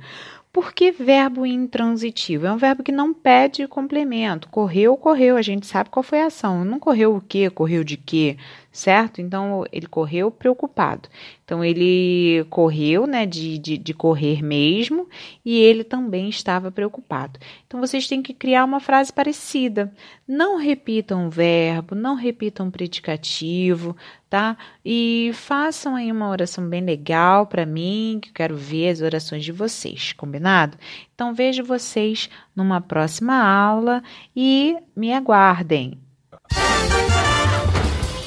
Por 0.53 0.73
que 0.73 0.91
verbo 0.91 1.47
intransitivo? 1.47 2.47
É 2.47 2.53
um 2.53 2.57
verbo 2.57 2.83
que 2.83 2.91
não 2.91 3.15
pede 3.15 3.69
complemento. 3.69 4.49
Correu, 4.49 4.97
correu. 4.97 5.37
A 5.37 5.43
gente 5.43 5.67
sabe 5.67 5.91
qual 5.91 6.03
foi 6.03 6.23
a 6.23 6.27
ação. 6.27 6.65
Não 6.65 6.81
correu 6.81 7.15
o 7.15 7.21
quê? 7.21 7.49
Correu 7.49 7.85
de 7.85 7.97
quê? 7.97 8.37
Certo? 8.73 9.21
Então 9.21 9.65
ele 9.73 9.87
correu 9.87 10.31
preocupado. 10.31 11.09
Então 11.45 11.65
ele 11.65 12.45
correu, 12.49 13.07
né, 13.07 13.27
de, 13.27 13.59
de, 13.59 13.77
de, 13.77 13.93
correr 13.93 14.43
mesmo, 14.43 15.09
e 15.45 15.59
ele 15.59 15.83
também 15.83 16.29
estava 16.29 16.71
preocupado. 16.71 17.41
Então 17.67 17.81
vocês 17.81 18.07
têm 18.07 18.23
que 18.23 18.33
criar 18.33 18.65
uma 18.65 18.79
frase 18.79 19.13
parecida. 19.13 19.93
Não 20.27 20.57
repitam 20.57 21.29
verbo, 21.29 21.95
não 21.97 22.15
repitam 22.15 22.71
predicativo, 22.71 23.97
tá? 24.29 24.57
E 24.85 25.33
façam 25.35 25.97
aí 25.97 26.13
uma 26.13 26.29
oração 26.29 26.69
bem 26.69 26.85
legal 26.85 27.47
para 27.47 27.67
mim, 27.67 28.21
que 28.23 28.29
eu 28.29 28.35
quero 28.35 28.57
ver 28.57 28.91
as 28.91 29.01
orações 29.01 29.45
de 29.45 29.51
vocês, 29.51 30.13
combinado? 30.13 30.79
Então 31.13 31.35
vejo 31.35 31.65
vocês 31.65 32.31
numa 32.55 32.81
próxima 32.81 33.35
aula 33.43 34.03
e 34.37 34.77
me 34.95 35.13
aguardem. 35.13 35.99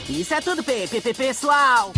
Isso 0.10 0.34
é 0.34 0.42
tudo, 0.42 0.62
PPP, 0.64 1.14
pessoal! 1.14 1.94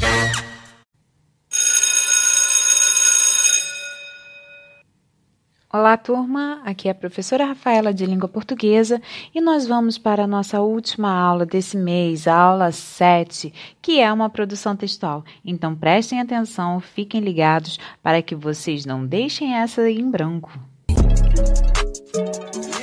Olá, 5.73 5.97
turma! 5.97 6.61
Aqui 6.63 6.87
é 6.87 6.91
a 6.91 6.95
professora 6.95 7.45
Rafaela 7.45 7.91
de 7.91 8.05
Língua 8.05 8.29
Portuguesa 8.29 9.01
e 9.33 9.41
nós 9.41 9.65
vamos 9.65 9.97
para 9.97 10.23
a 10.23 10.27
nossa 10.27 10.61
última 10.61 11.11
aula 11.11 11.47
desse 11.47 11.75
mês, 11.75 12.27
a 12.27 12.35
aula 12.35 12.71
7, 12.71 13.51
que 13.81 13.99
é 13.99 14.13
uma 14.13 14.29
produção 14.29 14.75
textual. 14.75 15.25
Então 15.43 15.75
prestem 15.75 16.21
atenção, 16.21 16.79
fiquem 16.79 17.19
ligados 17.19 17.79
para 18.03 18.21
que 18.21 18.35
vocês 18.35 18.85
não 18.85 19.03
deixem 19.03 19.55
essa 19.55 19.89
em 19.89 20.09
branco. 20.09 20.51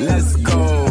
Let's 0.00 0.34
go! 0.36 0.81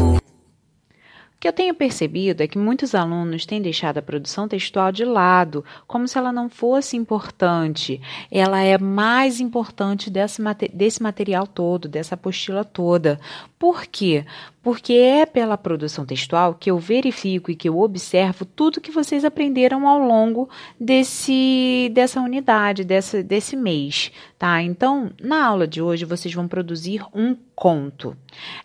Que 1.42 1.48
eu 1.48 1.52
tenho 1.52 1.74
percebido 1.74 2.42
é 2.42 2.48
que 2.48 2.60
muitos 2.60 2.94
alunos 2.94 3.48
têm 3.48 3.60
deixado 3.60 3.98
a 3.98 4.02
produção 4.02 4.48
textual 4.48 4.92
de 4.92 5.04
lado, 5.04 5.66
como 5.88 6.08
se 6.08 6.16
ela 6.16 6.32
não 6.32 6.48
fosse 6.48 6.96
importante. 6.96 8.00
Ela 8.30 8.62
é 8.62 8.78
mais 8.78 9.40
importante 9.40 10.12
desse, 10.12 10.40
desse 10.72 11.02
material 11.02 11.48
todo, 11.48 11.90
dessa 11.90 12.14
apostila 12.14 12.64
toda. 12.64 13.20
Por 13.58 13.88
quê? 13.88 14.24
Porque 14.62 14.94
é 14.94 15.26
pela 15.26 15.58
produção 15.58 16.06
textual 16.06 16.54
que 16.54 16.70
eu 16.70 16.78
verifico 16.78 17.50
e 17.50 17.56
que 17.56 17.68
eu 17.68 17.80
observo 17.80 18.46
tudo 18.46 18.80
que 18.80 18.92
vocês 18.92 19.26
aprenderam 19.26 19.88
ao 19.88 19.98
longo 19.98 20.48
desse, 20.80 21.90
dessa 21.92 22.22
unidade, 22.22 22.84
dessa, 22.84 23.24
desse 23.24 23.56
mês, 23.56 24.12
tá? 24.38 24.62
Então, 24.62 25.10
na 25.20 25.44
aula 25.44 25.68
de 25.68 25.82
hoje, 25.82 26.06
vocês 26.06 26.32
vão 26.32 26.48
produzir 26.48 27.04
um 27.16 27.36
conto. 27.62 28.18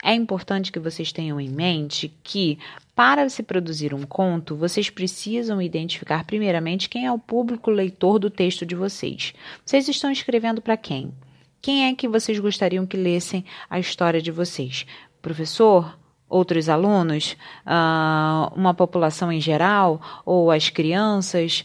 É 0.03 0.15
importante 0.15 0.73
que 0.73 0.79
vocês 0.81 1.13
tenham 1.13 1.39
em 1.39 1.51
mente 1.51 2.11
que 2.25 2.59
para 2.95 3.29
se 3.29 3.43
produzir 3.43 3.93
um 3.93 4.05
conto, 4.05 4.57
vocês 4.57 4.89
precisam 4.89 5.61
identificar 5.61 6.25
primeiramente 6.25 6.89
quem 6.89 7.05
é 7.05 7.13
o 7.13 7.19
público 7.19 7.71
leitor 7.71 8.19
do 8.19 8.31
texto 8.31 8.65
de 8.65 8.75
vocês. 8.75 9.35
Vocês 9.67 9.87
estão 9.87 10.11
escrevendo 10.11 10.63
para 10.63 10.79
quem? 10.79 11.13
Quem 11.61 11.87
é 11.87 11.95
que 11.95 12.09
vocês 12.09 12.39
gostariam 12.39 12.87
que 12.87 12.97
lessem 12.97 13.45
a 13.69 13.79
história 13.79 14.23
de 14.23 14.31
vocês? 14.31 14.87
professor, 15.27 15.99
outros 16.29 16.69
alunos, 16.69 17.37
uh, 17.67 18.55
uma 18.55 18.73
população 18.73 19.33
em 19.33 19.41
geral, 19.41 20.01
ou 20.25 20.53
as 20.53 20.71
crianças. 20.71 21.65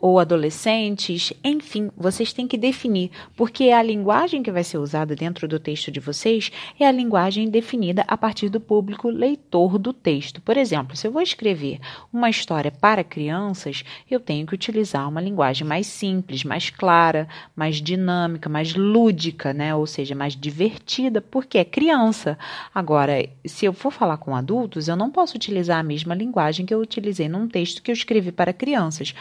Ou 0.00 0.18
adolescentes, 0.18 1.32
enfim, 1.42 1.90
vocês 1.96 2.32
têm 2.32 2.46
que 2.46 2.58
definir, 2.58 3.10
porque 3.36 3.70
a 3.70 3.82
linguagem 3.82 4.42
que 4.42 4.52
vai 4.52 4.62
ser 4.62 4.78
usada 4.78 5.16
dentro 5.16 5.48
do 5.48 5.58
texto 5.58 5.90
de 5.90 6.00
vocês 6.00 6.50
é 6.78 6.86
a 6.86 6.92
linguagem 6.92 7.48
definida 7.48 8.04
a 8.06 8.16
partir 8.16 8.48
do 8.48 8.60
público 8.60 9.08
leitor 9.08 9.78
do 9.78 9.92
texto. 9.92 10.40
Por 10.40 10.56
exemplo, 10.56 10.96
se 10.96 11.06
eu 11.06 11.12
vou 11.12 11.22
escrever 11.22 11.78
uma 12.12 12.28
história 12.28 12.70
para 12.70 13.02
crianças, 13.02 13.84
eu 14.10 14.20
tenho 14.20 14.46
que 14.46 14.54
utilizar 14.54 15.08
uma 15.08 15.20
linguagem 15.20 15.66
mais 15.66 15.86
simples, 15.86 16.44
mais 16.44 16.70
clara, 16.70 17.28
mais 17.54 17.76
dinâmica, 17.76 18.48
mais 18.48 18.74
lúdica, 18.74 19.52
né? 19.52 19.74
Ou 19.74 19.86
seja, 19.86 20.14
mais 20.14 20.36
divertida, 20.36 21.20
porque 21.20 21.58
é 21.58 21.64
criança. 21.64 22.38
Agora, 22.74 23.28
se 23.44 23.64
eu 23.64 23.72
for 23.72 23.90
falar 23.90 24.18
com 24.18 24.36
adultos, 24.36 24.88
eu 24.88 24.96
não 24.96 25.10
posso 25.10 25.36
utilizar 25.36 25.78
a 25.78 25.82
mesma 25.82 26.14
linguagem 26.14 26.66
que 26.66 26.74
eu 26.74 26.80
utilizei 26.80 27.28
num 27.28 27.48
texto 27.48 27.82
que 27.82 27.90
eu 27.90 27.94
escrevi 27.94 28.32
para 28.32 28.52
crianças, 28.52 29.14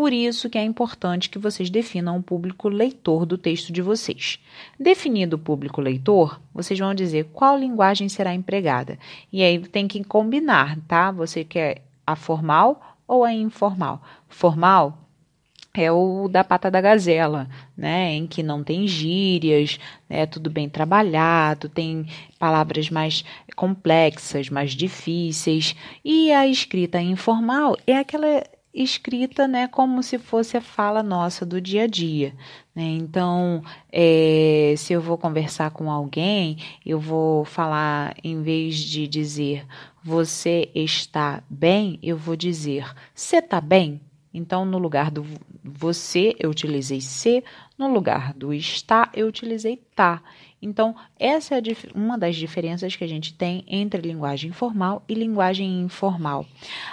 por 0.00 0.14
isso 0.14 0.48
que 0.48 0.56
é 0.56 0.64
importante 0.64 1.28
que 1.28 1.38
vocês 1.38 1.68
definam 1.68 2.16
o 2.16 2.22
público 2.22 2.70
leitor 2.70 3.26
do 3.26 3.36
texto 3.36 3.70
de 3.70 3.82
vocês. 3.82 4.38
Definido 4.78 5.36
o 5.36 5.38
público 5.38 5.78
leitor, 5.78 6.40
vocês 6.54 6.78
vão 6.78 6.94
dizer 6.94 7.28
qual 7.34 7.58
linguagem 7.58 8.08
será 8.08 8.32
empregada. 8.32 8.98
E 9.30 9.42
aí 9.42 9.58
tem 9.58 9.86
que 9.86 10.02
combinar, 10.02 10.78
tá? 10.88 11.10
Você 11.10 11.44
quer 11.44 11.82
a 12.06 12.16
formal 12.16 12.96
ou 13.06 13.24
a 13.24 13.34
informal? 13.34 14.00
Formal 14.26 15.06
é 15.74 15.92
o 15.92 16.28
da 16.28 16.42
pata 16.42 16.70
da 16.70 16.80
gazela, 16.80 17.46
né, 17.76 18.14
em 18.14 18.26
que 18.26 18.42
não 18.42 18.64
tem 18.64 18.88
gírias, 18.88 19.78
é 20.08 20.24
tudo 20.24 20.48
bem 20.48 20.66
trabalhado, 20.66 21.68
tem 21.68 22.06
palavras 22.38 22.88
mais 22.88 23.22
complexas, 23.54 24.48
mais 24.48 24.70
difíceis, 24.72 25.76
e 26.02 26.32
a 26.32 26.46
escrita 26.46 26.98
informal 27.02 27.76
é 27.86 27.98
aquela 27.98 28.42
escrita 28.82 29.46
né, 29.46 29.68
como 29.68 30.02
se 30.02 30.18
fosse 30.18 30.56
a 30.56 30.60
fala 30.60 31.02
nossa 31.02 31.44
do 31.46 31.60
dia 31.60 31.84
a 31.84 31.86
dia. 31.86 32.34
Né? 32.74 32.82
Então, 32.82 33.62
é, 33.92 34.74
se 34.76 34.92
eu 34.92 35.00
vou 35.00 35.18
conversar 35.18 35.70
com 35.70 35.90
alguém, 35.90 36.56
eu 36.84 36.98
vou 36.98 37.44
falar, 37.44 38.14
em 38.22 38.42
vez 38.42 38.76
de 38.76 39.06
dizer 39.06 39.66
você 40.02 40.70
está 40.74 41.42
bem, 41.48 41.98
eu 42.02 42.16
vou 42.16 42.36
dizer 42.36 42.86
você 43.14 43.36
está 43.36 43.60
bem? 43.60 44.00
Então, 44.32 44.64
no 44.64 44.78
lugar 44.78 45.10
do 45.10 45.26
você, 45.64 46.36
eu 46.38 46.50
utilizei 46.50 47.00
se, 47.00 47.44
no 47.76 47.92
lugar 47.92 48.32
do 48.32 48.54
está, 48.54 49.10
eu 49.12 49.26
utilizei 49.26 49.76
tá. 49.94 50.22
Então, 50.62 50.94
essa 51.18 51.56
é 51.56 51.62
uma 51.94 52.18
das 52.18 52.36
diferenças 52.36 52.94
que 52.94 53.02
a 53.02 53.08
gente 53.08 53.32
tem 53.32 53.64
entre 53.66 54.02
linguagem 54.02 54.52
formal 54.52 55.02
e 55.08 55.14
linguagem 55.14 55.80
informal. 55.80 56.44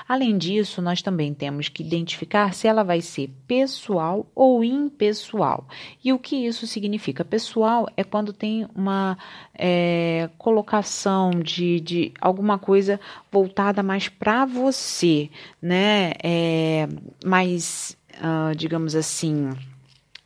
Além 0.07 0.37
disso, 0.37 0.81
nós 0.81 1.01
também 1.01 1.33
temos 1.33 1.67
que 1.67 1.83
identificar 1.83 2.53
se 2.53 2.65
ela 2.65 2.81
vai 2.81 3.01
ser 3.01 3.29
pessoal 3.45 4.25
ou 4.33 4.63
impessoal. 4.63 5.67
E 6.03 6.13
o 6.13 6.19
que 6.19 6.35
isso 6.35 6.65
significa? 6.65 7.25
Pessoal 7.25 7.89
é 7.97 8.03
quando 8.05 8.31
tem 8.31 8.65
uma 8.73 9.17
é, 9.53 10.29
colocação 10.37 11.31
de, 11.31 11.81
de 11.81 12.13
alguma 12.21 12.57
coisa 12.57 12.99
voltada 13.29 13.83
mais 13.83 14.07
para 14.07 14.45
você, 14.45 15.29
né? 15.61 16.13
É, 16.23 16.87
mais, 17.25 17.97
uh, 18.15 18.55
digamos 18.55 18.95
assim 18.95 19.49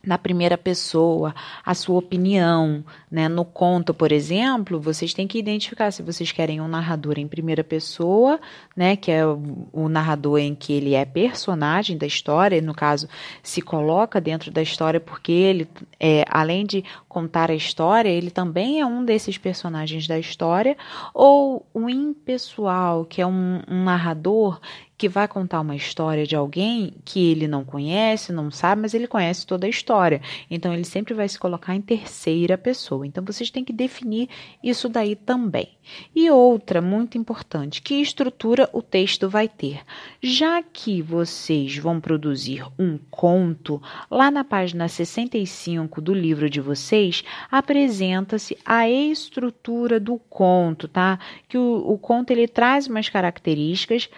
na 0.04 0.18
primeira 0.18 0.58
pessoa, 0.58 1.34
a 1.64 1.74
sua 1.74 1.98
opinião, 1.98 2.84
né? 3.10 3.28
No 3.28 3.44
conto, 3.44 3.94
por 3.94 4.10
exemplo, 4.10 4.80
vocês 4.80 5.14
têm 5.14 5.26
que 5.26 5.38
identificar 5.38 5.90
se 5.90 6.02
vocês 6.02 6.32
querem 6.32 6.60
um 6.60 6.66
narrador 6.66 7.18
em 7.18 7.28
primeira 7.28 7.62
pessoa, 7.62 8.40
né, 8.76 8.96
que 8.96 9.10
é 9.10 9.24
o, 9.24 9.88
narrador 9.88 10.38
em 10.38 10.54
que 10.54 10.72
ele 10.72 10.94
é 10.94 11.04
personagem 11.04 11.96
da 11.96 12.06
história, 12.06 12.60
no 12.60 12.74
caso, 12.74 13.08
se 13.42 13.60
coloca 13.60 14.20
dentro 14.20 14.50
da 14.50 14.62
história 14.62 14.98
porque 14.98 15.32
ele 15.32 15.68
é, 16.00 16.24
além 16.28 16.66
de 16.66 16.84
contar 17.12 17.50
a 17.50 17.54
história, 17.54 18.08
ele 18.08 18.30
também 18.30 18.80
é 18.80 18.86
um 18.86 19.04
desses 19.04 19.36
personagens 19.36 20.08
da 20.08 20.18
história, 20.18 20.76
ou 21.12 21.66
o 21.74 21.90
impessoal, 21.90 23.04
que 23.04 23.20
é 23.20 23.26
um, 23.26 23.60
um 23.68 23.84
narrador 23.84 24.58
que 25.02 25.08
vai 25.08 25.26
contar 25.26 25.60
uma 25.60 25.74
história 25.74 26.24
de 26.24 26.36
alguém 26.36 26.94
que 27.04 27.32
ele 27.32 27.48
não 27.48 27.64
conhece, 27.64 28.32
não 28.32 28.52
sabe, 28.52 28.82
mas 28.82 28.94
ele 28.94 29.08
conhece 29.08 29.44
toda 29.44 29.66
a 29.66 29.68
história. 29.68 30.22
Então 30.48 30.72
ele 30.72 30.84
sempre 30.84 31.12
vai 31.12 31.28
se 31.28 31.36
colocar 31.36 31.74
em 31.74 31.80
terceira 31.80 32.56
pessoa. 32.56 33.04
Então 33.04 33.24
vocês 33.24 33.50
têm 33.50 33.64
que 33.64 33.72
definir 33.72 34.28
isso 34.62 34.88
daí 34.88 35.16
também. 35.16 35.70
E 36.14 36.30
outra 36.30 36.80
muito 36.80 37.18
importante, 37.18 37.82
que 37.82 37.94
estrutura 37.94 38.70
o 38.72 38.80
texto 38.80 39.28
vai 39.28 39.48
ter? 39.48 39.80
Já 40.22 40.62
que 40.62 41.02
vocês 41.02 41.76
vão 41.78 42.00
produzir 42.00 42.64
um 42.78 42.96
conto, 43.10 43.82
lá 44.08 44.30
na 44.30 44.44
página 44.44 44.86
65 44.86 46.00
do 46.00 46.14
livro 46.14 46.48
de 46.48 46.60
vocês, 46.60 47.01
apresenta-se 47.50 48.56
a 48.64 48.88
estrutura 48.88 49.98
do 49.98 50.18
conto, 50.30 50.86
tá? 50.88 51.18
Que 51.48 51.58
o, 51.58 51.92
o 51.92 51.98
conto 51.98 52.30
ele 52.30 52.46
traz 52.46 52.86
umas 52.86 53.08
características 53.08 54.08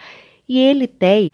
e 0.48 0.58
ele 0.58 0.86
tem 0.86 1.30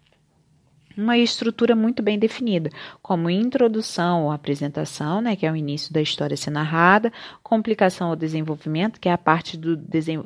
uma 0.97 1.17
estrutura 1.17 1.75
muito 1.75 2.03
bem 2.03 2.19
definida, 2.19 2.71
como 3.03 3.31
introdução 3.31 4.25
ou 4.25 4.31
apresentação, 4.31 5.21
né, 5.21 5.35
que 5.35 5.47
é 5.47 5.53
o 5.53 5.57
início 5.57 5.93
da 5.93 6.03
história 6.03 6.37
ser 6.37 6.51
narrada, 6.51 7.13
complicação 7.43 8.11
ou 8.11 8.17
desenvolvimento, 8.17 9.01
que 9.01 9.09
é 9.09 9.13
a 9.13 9.19
parte 9.19 9.57
do 9.57 9.81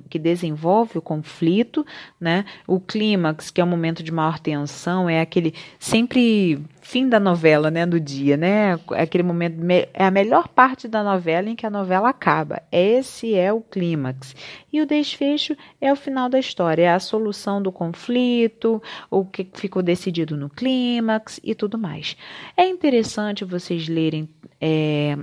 que 0.09 0.19
desenvolve 0.19 0.99
o 0.99 1.03
conflito, 1.03 1.87
né, 2.21 2.45
o 2.67 2.81
clímax, 2.81 3.51
que 3.51 3.61
é 3.61 3.65
o 3.65 3.67
momento 3.67 4.03
de 4.03 4.13
maior 4.13 4.39
tensão, 4.39 5.09
é 5.09 5.21
aquele 5.21 5.55
sempre 5.79 6.61
fim 6.85 7.09
da 7.09 7.19
novela, 7.19 7.71
né, 7.71 7.87
do 7.87 7.99
dia, 7.99 8.37
né? 8.37 8.79
É 8.93 9.03
aquele 9.03 9.25
momento 9.25 9.57
é 9.95 10.05
a 10.05 10.11
melhor 10.11 10.49
parte 10.49 10.87
da 10.87 11.03
novela 11.03 11.49
em 11.49 11.57
que 11.57 11.65
a 11.67 11.71
novela 11.71 12.11
acaba. 12.11 12.63
Esse 12.71 13.35
é 13.35 13.51
o 13.51 13.63
clímax. 13.63 14.37
E 14.71 14.83
o 14.83 14.87
desfecho 14.87 15.57
é 15.81 15.91
o 15.91 15.97
final 15.97 16.29
da 16.29 16.39
história, 16.39 16.83
é 16.83 16.93
a 16.93 17.01
solução 17.01 17.61
do 17.61 17.73
conflito, 17.73 18.83
o 19.11 19.25
que 19.25 19.49
ficou 19.55 19.83
decidido 19.83 20.37
no 20.37 20.51
clímax 20.51 21.41
e 21.43 21.55
tudo 21.55 21.79
mais. 21.79 22.17
É 22.55 22.67
interessante 22.69 23.47
vocês 23.47 23.89
lerem 23.89 24.29
é, 24.61 25.17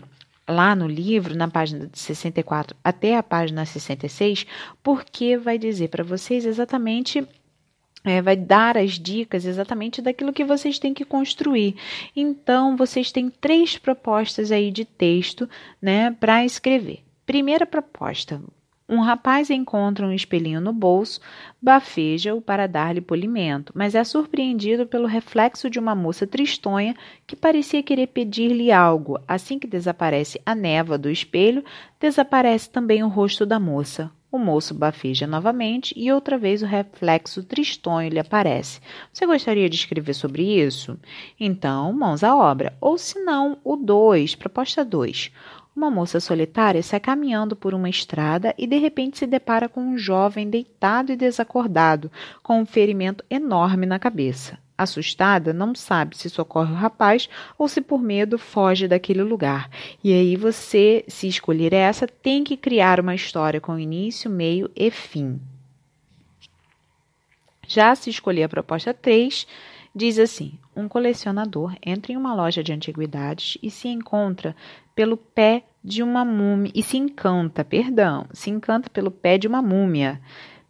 lá 0.50 0.76
no 0.76 0.88
livro, 0.88 1.36
na 1.36 1.48
página 1.48 1.90
64 1.94 2.76
até 2.84 3.16
a 3.16 3.24
página 3.24 3.66
66, 3.66 4.48
porque 4.82 5.38
vai 5.38 5.60
dizer 5.60 5.90
para 5.90 6.04
vocês 6.04 6.44
exatamente 6.44 7.26
é, 8.04 8.22
vai 8.22 8.36
dar 8.36 8.78
as 8.78 8.92
dicas 8.92 9.46
exatamente 9.46 10.02
daquilo 10.02 10.34
que 10.34 10.44
vocês 10.44 10.80
têm 10.80 10.94
que 10.94 11.06
construir. 11.06 11.76
Então, 12.16 12.76
vocês 12.76 13.12
têm 13.12 13.30
três 13.30 13.78
propostas 13.78 14.52
aí 14.52 14.72
de 14.72 14.86
texto, 14.86 15.50
né, 15.82 16.12
para 16.12 16.46
escrever. 16.46 17.04
Primeira 17.26 17.66
proposta: 17.66 18.42
um 18.92 19.00
rapaz 19.00 19.50
encontra 19.50 20.06
um 20.06 20.12
espelhinho 20.12 20.60
no 20.60 20.74
bolso, 20.74 21.22
bafeja-o 21.62 22.42
para 22.42 22.68
dar-lhe 22.68 23.00
polimento, 23.00 23.72
mas 23.74 23.96
é 23.96 24.04
surpreendido 24.04 24.86
pelo 24.86 25.08
reflexo 25.08 25.70
de 25.70 25.80
uma 25.80 25.96
moça 25.96 26.28
tristonha 26.28 26.94
que 27.26 27.34
parecia 27.34 27.82
querer 27.82 28.08
pedir-lhe 28.08 28.70
algo. 28.70 29.18
Assim 29.26 29.58
que 29.58 29.66
desaparece 29.66 30.42
a 30.46 30.54
névoa 30.54 30.98
do 30.98 31.10
espelho, 31.10 31.64
desaparece 32.02 32.70
também 32.70 33.02
o 33.02 33.08
rosto 33.08 33.46
da 33.46 33.58
moça. 33.58 34.12
O 34.32 34.38
moço 34.38 34.74
bafeja 34.74 35.28
novamente 35.28 35.94
e 35.98 36.10
outra 36.10 36.38
vez 36.38 36.64
o 36.64 36.66
reflexo 36.66 37.44
tristonho 37.44 38.10
lhe 38.10 38.18
aparece. 38.18 38.80
Você 39.12 39.26
gostaria 39.26 39.70
de 39.70 39.76
escrever 39.76 40.14
sobre 40.14 40.44
isso? 40.44 40.98
Então, 41.38 41.92
mãos 41.92 42.24
à 42.24 42.34
obra. 42.34 42.74
Ou 42.80 42.98
se 42.98 43.20
não, 43.20 43.58
o 43.62 43.76
2, 43.76 44.36
proposta 44.36 44.86
2. 44.86 45.32
Uma 45.76 45.92
moça 45.92 46.22
solitária 46.22 46.82
sai 46.82 47.02
caminhando 47.02 47.58
por 47.58 47.74
uma 47.74 47.90
estrada 47.90 48.56
e 48.58 48.66
de 48.66 48.78
repente 48.78 49.18
se 49.18 49.28
depara 49.28 49.68
com 49.68 49.82
um 49.82 49.98
jovem 49.98 50.50
deitado 50.50 51.12
e 51.12 51.18
desacordado, 51.18 52.10
com 52.42 52.62
um 52.62 52.66
ferimento 52.66 53.26
enorme 53.30 53.86
na 53.86 54.00
cabeça. 54.00 54.58
Assustada, 54.82 55.54
não 55.54 55.74
sabe 55.76 56.18
se 56.18 56.30
socorre 56.30 56.72
o 56.72 56.76
rapaz 56.76 57.30
ou 57.58 57.68
se 57.68 57.82
por 57.82 58.02
medo 58.02 58.38
foge 58.38 58.88
daquele 58.88 59.24
lugar. 59.24 59.70
E 60.04 60.14
aí 60.14 60.36
você, 60.36 61.04
se 61.08 61.28
escolher 61.28 61.74
essa, 61.74 62.08
tem 62.08 62.44
que 62.44 62.58
criar 62.58 63.00
uma 63.00 63.16
história 63.16 63.62
com 63.62 63.80
início, 63.80 64.30
meio 64.30 64.70
e 64.76 64.90
fim. 64.90 65.40
Já 67.68 67.96
se 67.96 68.10
escolher 68.10 68.44
a 68.44 68.50
proposta 68.50 68.94
3, 68.94 69.48
diz 69.96 70.20
assim: 70.20 70.60
um 70.76 70.88
colecionador 70.88 71.76
entra 71.86 72.12
em 72.12 72.18
uma 72.18 72.34
loja 72.34 72.64
de 72.64 72.74
antiguidades 72.74 73.58
e 73.62 73.70
se 73.70 73.88
encontra 73.88 74.56
pelo 74.96 75.16
pé 75.18 75.64
de 75.84 76.04
uma 76.04 76.24
múmia 76.24 76.72
e 76.76 76.84
se 76.84 76.98
encanta, 76.98 77.64
perdão, 77.64 78.26
se 78.34 78.50
encanta 78.50 78.90
pelo 78.90 79.10
pé 79.10 79.38
de 79.38 79.48
uma 79.48 79.62
múmia. 79.62 80.22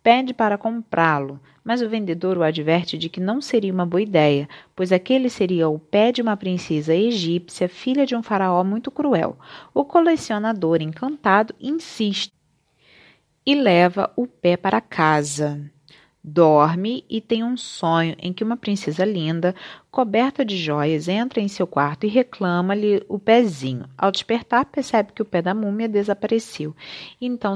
Pede 0.04 0.34
para 0.34 0.58
comprá-lo, 0.58 1.40
mas 1.64 1.82
o 1.82 1.90
vendedor 1.90 2.38
o 2.38 2.44
adverte 2.44 2.98
de 2.98 3.10
que 3.10 3.20
não 3.20 3.42
seria 3.42 3.74
uma 3.74 3.86
boa 3.86 4.02
ideia, 4.02 4.48
pois 4.76 4.92
aquele 4.92 5.30
seria 5.30 5.70
o 5.70 5.80
pé 5.80 6.12
de 6.12 6.22
uma 6.22 6.36
princesa 6.36 6.96
egípcia, 6.96 7.70
filha 7.70 8.06
de 8.06 8.16
um 8.16 8.24
faraó 8.24 8.64
muito 8.64 8.90
cruel. 8.90 9.38
O 9.74 9.86
colecionador, 9.86 10.82
encantado, 10.82 11.54
insiste 11.60 12.34
e 13.46 13.56
leva 13.56 14.12
o 14.16 14.28
pé 14.28 14.58
para 14.58 14.82
casa. 14.82 15.62
Dorme 16.24 17.04
e 17.10 17.20
tem 17.20 17.44
um 17.44 17.58
sonho 17.58 18.16
em 18.20 18.32
que 18.32 18.44
uma 18.44 18.56
princesa 18.56 19.04
linda, 19.04 19.56
coberta 19.92 20.46
de 20.46 20.56
joias, 20.56 21.10
entra 21.10 21.42
em 21.42 21.50
seu 21.50 21.68
quarto 21.68 22.06
e 22.06 22.10
reclama-lhe 22.10 23.04
o 23.10 23.20
pezinho. 23.20 23.90
Ao 23.98 24.10
despertar, 24.10 24.64
percebe 24.64 25.12
que 25.14 25.22
o 25.22 25.26
pé 25.26 25.42
da 25.42 25.54
múmia 25.54 25.90
desapareceu. 25.90 26.74
Então, 27.20 27.56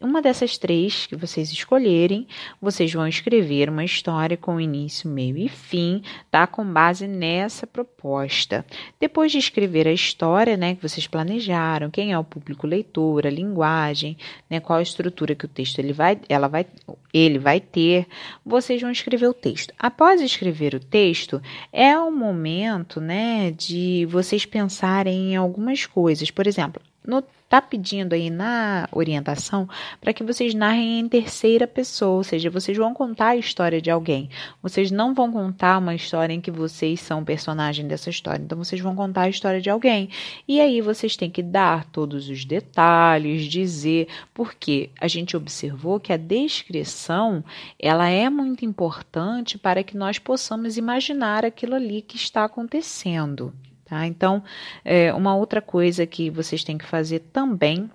uma 0.00 0.22
dessas 0.22 0.56
três 0.56 1.04
que 1.04 1.14
vocês 1.14 1.52
escolherem, 1.52 2.26
vocês 2.62 2.90
vão 2.90 3.06
escrever 3.06 3.68
uma 3.68 3.84
história 3.84 4.38
com 4.38 4.58
início, 4.58 5.10
meio 5.10 5.36
e 5.36 5.50
fim, 5.50 6.02
tá? 6.30 6.46
Com 6.46 6.64
base 6.64 7.06
nessa 7.06 7.66
proposta. 7.66 8.64
Depois 8.98 9.30
de 9.30 9.36
escrever 9.36 9.86
a 9.86 9.92
história, 9.92 10.56
né, 10.56 10.76
que 10.76 10.88
vocês 10.88 11.06
planejaram, 11.06 11.90
quem 11.90 12.10
é 12.10 12.18
o 12.18 12.24
público 12.24 12.66
leitor, 12.66 13.26
a 13.26 13.30
linguagem, 13.30 14.16
né, 14.48 14.60
qual 14.60 14.78
a 14.78 14.82
estrutura 14.82 15.34
que 15.34 15.44
o 15.44 15.48
texto 15.48 15.78
ele 15.78 15.92
vai, 15.92 16.18
ela 16.26 16.48
vai, 16.48 16.64
ele 17.12 17.38
vai 17.38 17.60
ter, 17.60 18.06
vocês 18.44 18.80
vão 18.80 18.90
escrever 18.90 19.26
o 19.26 19.34
texto. 19.34 19.74
Após 19.78 20.22
escrever 20.22 20.74
o 20.74 20.80
texto, 20.80 21.42
é 21.76 21.98
o 21.98 22.10
momento, 22.10 23.02
né, 23.02 23.50
de 23.50 24.06
vocês 24.06 24.46
pensarem 24.46 25.32
em 25.32 25.36
algumas 25.36 25.84
coisas. 25.84 26.30
Por 26.30 26.46
exemplo, 26.46 26.80
no 27.06 27.22
está 27.46 27.62
pedindo 27.62 28.12
aí 28.12 28.28
na 28.28 28.88
orientação 28.90 29.68
para 30.00 30.12
que 30.12 30.24
vocês 30.24 30.52
narrem 30.52 31.00
em 31.00 31.08
terceira 31.08 31.66
pessoa, 31.66 32.16
ou 32.16 32.24
seja, 32.24 32.50
vocês 32.50 32.76
vão 32.76 32.92
contar 32.92 33.28
a 33.28 33.36
história 33.36 33.80
de 33.80 33.90
alguém. 33.90 34.28
Vocês 34.60 34.90
não 34.90 35.14
vão 35.14 35.30
contar 35.32 35.78
uma 35.78 35.94
história 35.94 36.34
em 36.34 36.40
que 36.40 36.50
vocês 36.50 37.00
são 37.00 37.24
personagem 37.24 37.86
dessa 37.86 38.10
história. 38.10 38.42
Então 38.42 38.58
vocês 38.58 38.80
vão 38.80 38.96
contar 38.96 39.22
a 39.22 39.28
história 39.28 39.60
de 39.60 39.70
alguém. 39.70 40.10
E 40.46 40.60
aí 40.60 40.80
vocês 40.80 41.16
têm 41.16 41.30
que 41.30 41.42
dar 41.42 41.84
todos 41.84 42.28
os 42.28 42.44
detalhes, 42.44 43.44
dizer, 43.44 44.08
porque 44.34 44.90
a 45.00 45.06
gente 45.06 45.36
observou 45.36 46.00
que 46.00 46.12
a 46.12 46.16
descrição, 46.16 47.44
ela 47.78 48.08
é 48.08 48.28
muito 48.28 48.64
importante 48.64 49.56
para 49.56 49.84
que 49.84 49.96
nós 49.96 50.18
possamos 50.18 50.76
imaginar 50.76 51.44
aquilo 51.44 51.76
ali 51.76 52.02
que 52.02 52.16
está 52.16 52.44
acontecendo. 52.44 53.54
Tá? 53.86 54.04
Então, 54.04 54.42
é, 54.84 55.14
uma 55.14 55.36
outra 55.36 55.62
coisa 55.62 56.04
que 56.06 56.28
vocês 56.28 56.64
têm 56.64 56.76
que 56.76 56.84
fazer 56.84 57.20
também 57.32 57.88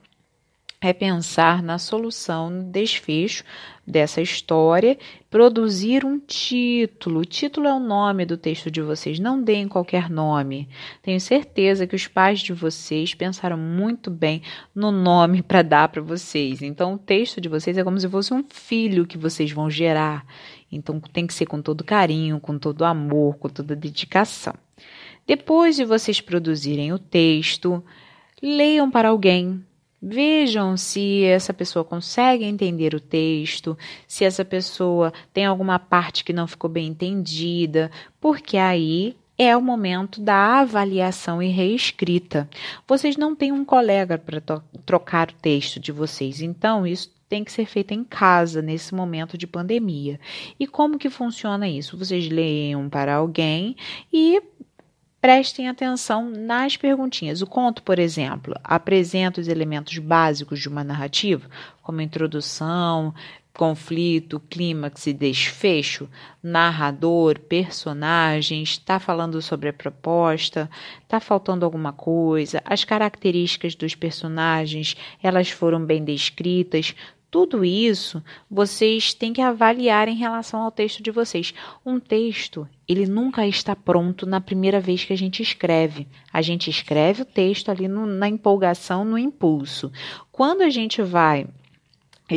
é 0.84 0.94
pensar 0.94 1.62
na 1.62 1.78
solução, 1.78 2.50
no 2.50 2.64
desfecho 2.64 3.44
dessa 3.86 4.20
história, 4.20 4.98
produzir 5.30 6.04
um 6.04 6.18
título. 6.18 7.20
O 7.20 7.26
título 7.26 7.68
é 7.68 7.74
o 7.74 7.80
nome 7.80 8.26
do 8.26 8.36
texto 8.36 8.72
de 8.72 8.82
vocês, 8.82 9.20
não 9.20 9.44
deem 9.44 9.68
qualquer 9.68 10.10
nome. 10.10 10.68
Tenho 11.04 11.20
certeza 11.22 11.86
que 11.86 11.96
os 11.96 12.08
pais 12.08 12.40
de 12.40 12.52
vocês 12.52 13.14
pensaram 13.14 13.58
muito 13.58 14.10
bem 14.10 14.42
no 14.74 14.92
nome 14.92 15.44
para 15.44 15.62
dar 15.62 15.90
para 15.90 16.02
vocês. 16.02 16.64
Então, 16.64 16.96
o 16.96 16.98
texto 16.98 17.40
de 17.40 17.48
vocês 17.48 17.78
é 17.78 17.84
como 17.84 18.00
se 18.00 18.10
fosse 18.10 18.34
um 18.34 18.44
filho 18.50 19.06
que 19.06 19.20
vocês 19.20 19.52
vão 19.52 19.70
gerar. 19.70 20.26
Então, 20.72 21.00
tem 21.00 21.28
que 21.28 21.34
ser 21.34 21.46
com 21.46 21.62
todo 21.62 21.84
carinho, 21.84 22.40
com 22.40 22.58
todo 22.58 22.86
amor, 22.86 23.36
com 23.36 23.50
toda 23.50 23.76
dedicação. 23.76 24.56
Depois 25.26 25.76
de 25.76 25.86
vocês 25.86 26.20
produzirem 26.20 26.92
o 26.92 27.00
texto, 27.00 27.84
leiam 28.42 28.90
para 28.90 29.10
alguém. 29.10 29.64
Vejam 30.02 30.76
se 30.76 31.24
essa 31.24 31.54
pessoa 31.54 31.86
consegue 31.86 32.44
entender 32.44 32.96
o 32.96 33.00
texto, 33.00 33.78
se 34.08 34.26
essa 34.26 34.44
pessoa 34.44 35.14
tem 35.32 35.46
alguma 35.46 35.78
parte 35.78 36.24
que 36.24 36.34
não 36.34 36.48
ficou 36.48 36.70
bem 36.70 36.88
entendida, 36.88 37.92
porque 38.20 38.58
aí 38.58 39.16
é 39.38 39.56
o 39.56 39.62
momento 39.62 40.20
da 40.20 40.60
avaliação 40.62 41.42
e 41.42 41.50
reescrita. 41.50 42.50
Vocês 42.88 43.16
não 43.16 43.36
têm 43.36 43.52
um 43.52 43.64
colega 43.64 44.18
para 44.18 44.42
trocar 44.86 45.30
o 45.30 45.36
texto 45.36 45.80
de 45.80 45.92
vocês, 45.92 46.42
então 46.42 46.86
isso 46.86 47.12
tem 47.30 47.44
que 47.44 47.52
ser 47.52 47.66
feito 47.66 47.94
em 47.94 48.04
casa 48.04 48.62
nesse 48.62 48.94
momento 48.94 49.38
de 49.38 49.48
pandemia. 49.48 50.20
E 50.60 50.68
como 50.68 51.00
que 51.00 51.10
funciona 51.10 51.68
isso? 51.68 51.98
Vocês 51.98 52.28
leiam 52.28 52.90
para 52.90 53.16
alguém 53.16 53.76
e 54.12 54.42
Prestem 55.22 55.70
atenção 55.70 56.28
nas 56.32 56.76
perguntinhas. 56.76 57.44
O 57.44 57.48
conto, 57.48 57.84
por 57.84 58.00
exemplo, 58.00 58.56
apresenta 58.64 59.40
os 59.40 59.48
elementos 59.48 60.00
básicos 60.00 60.60
de 60.60 60.68
uma 60.68 60.84
narrativa, 60.84 61.48
como 61.84 62.02
introdução, 62.02 63.14
conflito, 63.54 64.40
clímax 64.50 65.06
e 65.06 65.14
desfecho, 65.14 66.10
narrador, 66.42 67.38
personagens, 67.38 68.70
está 68.70 68.98
falando 69.00 69.40
sobre 69.44 69.70
a 69.70 69.74
proposta, 69.74 70.68
está 71.04 71.20
faltando 71.20 71.66
alguma 71.66 71.94
coisa, 71.94 72.60
as 72.66 72.84
características 72.84 73.76
dos 73.76 73.94
personagens, 73.94 74.98
elas 75.22 75.52
foram 75.52 75.86
bem 75.86 76.04
descritas, 76.04 76.96
tudo 77.32 77.64
isso 77.64 78.22
vocês 78.50 79.14
têm 79.14 79.32
que 79.32 79.42
avaliar 79.42 80.10
em 80.10 80.18
relação 80.18 80.62
ao 80.62 80.70
texto 80.70 81.02
de 81.02 81.10
vocês. 81.10 81.54
Um 81.86 81.98
texto, 81.98 82.68
ele 82.86 83.06
nunca 83.06 83.48
está 83.48 83.74
pronto 83.74 84.26
na 84.26 84.42
primeira 84.42 84.82
vez 84.82 85.06
que 85.06 85.14
a 85.14 85.18
gente 85.18 85.42
escreve. 85.42 86.10
A 86.32 86.42
gente 86.42 86.70
escreve 86.70 87.22
o 87.22 87.26
texto 87.26 87.70
ali 87.72 87.88
no, 87.88 88.06
na 88.06 88.28
empolgação, 88.28 89.06
no 89.06 89.18
impulso. 89.18 89.90
Quando 90.30 90.62
a 90.62 90.70
gente 90.70 91.02
vai 91.02 91.48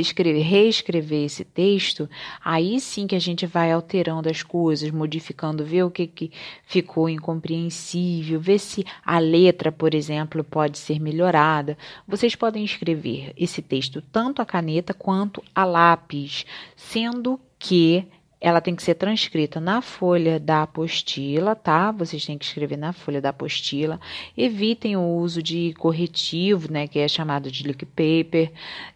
escrever, 0.01 0.43
reescrever 0.43 1.25
esse 1.25 1.45
texto, 1.45 2.09
aí 2.45 2.81
sim 2.81 3.07
que 3.07 3.15
a 3.15 3.21
gente 3.21 3.47
vai 3.47 3.73
alterando 3.73 4.29
as 4.29 4.43
coisas, 4.43 4.91
modificando, 4.91 5.65
ver 5.65 5.83
o 5.85 5.91
que, 5.91 6.07
que 6.07 6.33
ficou 6.65 7.09
incompreensível, 7.09 8.41
ver 8.41 8.59
se 8.59 8.85
a 9.05 9.19
letra, 9.19 9.71
por 9.71 9.95
exemplo, 9.95 10.43
pode 10.43 10.79
ser 10.79 11.01
melhorada. 11.01 11.77
Vocês 12.07 12.35
podem 12.35 12.65
escrever 12.65 13.33
esse 13.37 13.63
texto 13.63 14.01
tanto 14.01 14.41
a 14.41 14.47
caneta 14.47 14.95
quanto 14.95 15.43
a 15.55 15.65
lápis, 15.65 16.45
sendo 16.77 17.41
que 17.59 18.07
ela 18.45 18.61
tem 18.61 18.77
que 18.77 18.83
ser 18.83 18.95
transcrita 18.95 19.59
na 19.59 19.81
folha 19.81 20.39
da 20.39 20.65
apostila, 20.65 21.57
tá? 21.57 21.91
Vocês 21.91 22.27
têm 22.27 22.37
que 22.37 22.45
escrever 22.45 22.77
na 22.77 22.93
folha 22.93 23.19
da 23.19 23.31
apostila. 23.31 23.99
Evitem 24.37 24.99
o 24.99 25.17
uso 25.17 25.43
de 25.43 25.73
corretivo, 25.79 26.71
né, 26.71 26.87
que 26.87 26.99
é 26.99 27.09
chamado 27.09 27.51
de 27.51 27.63
lick 27.63 27.87
paper. 27.87 28.53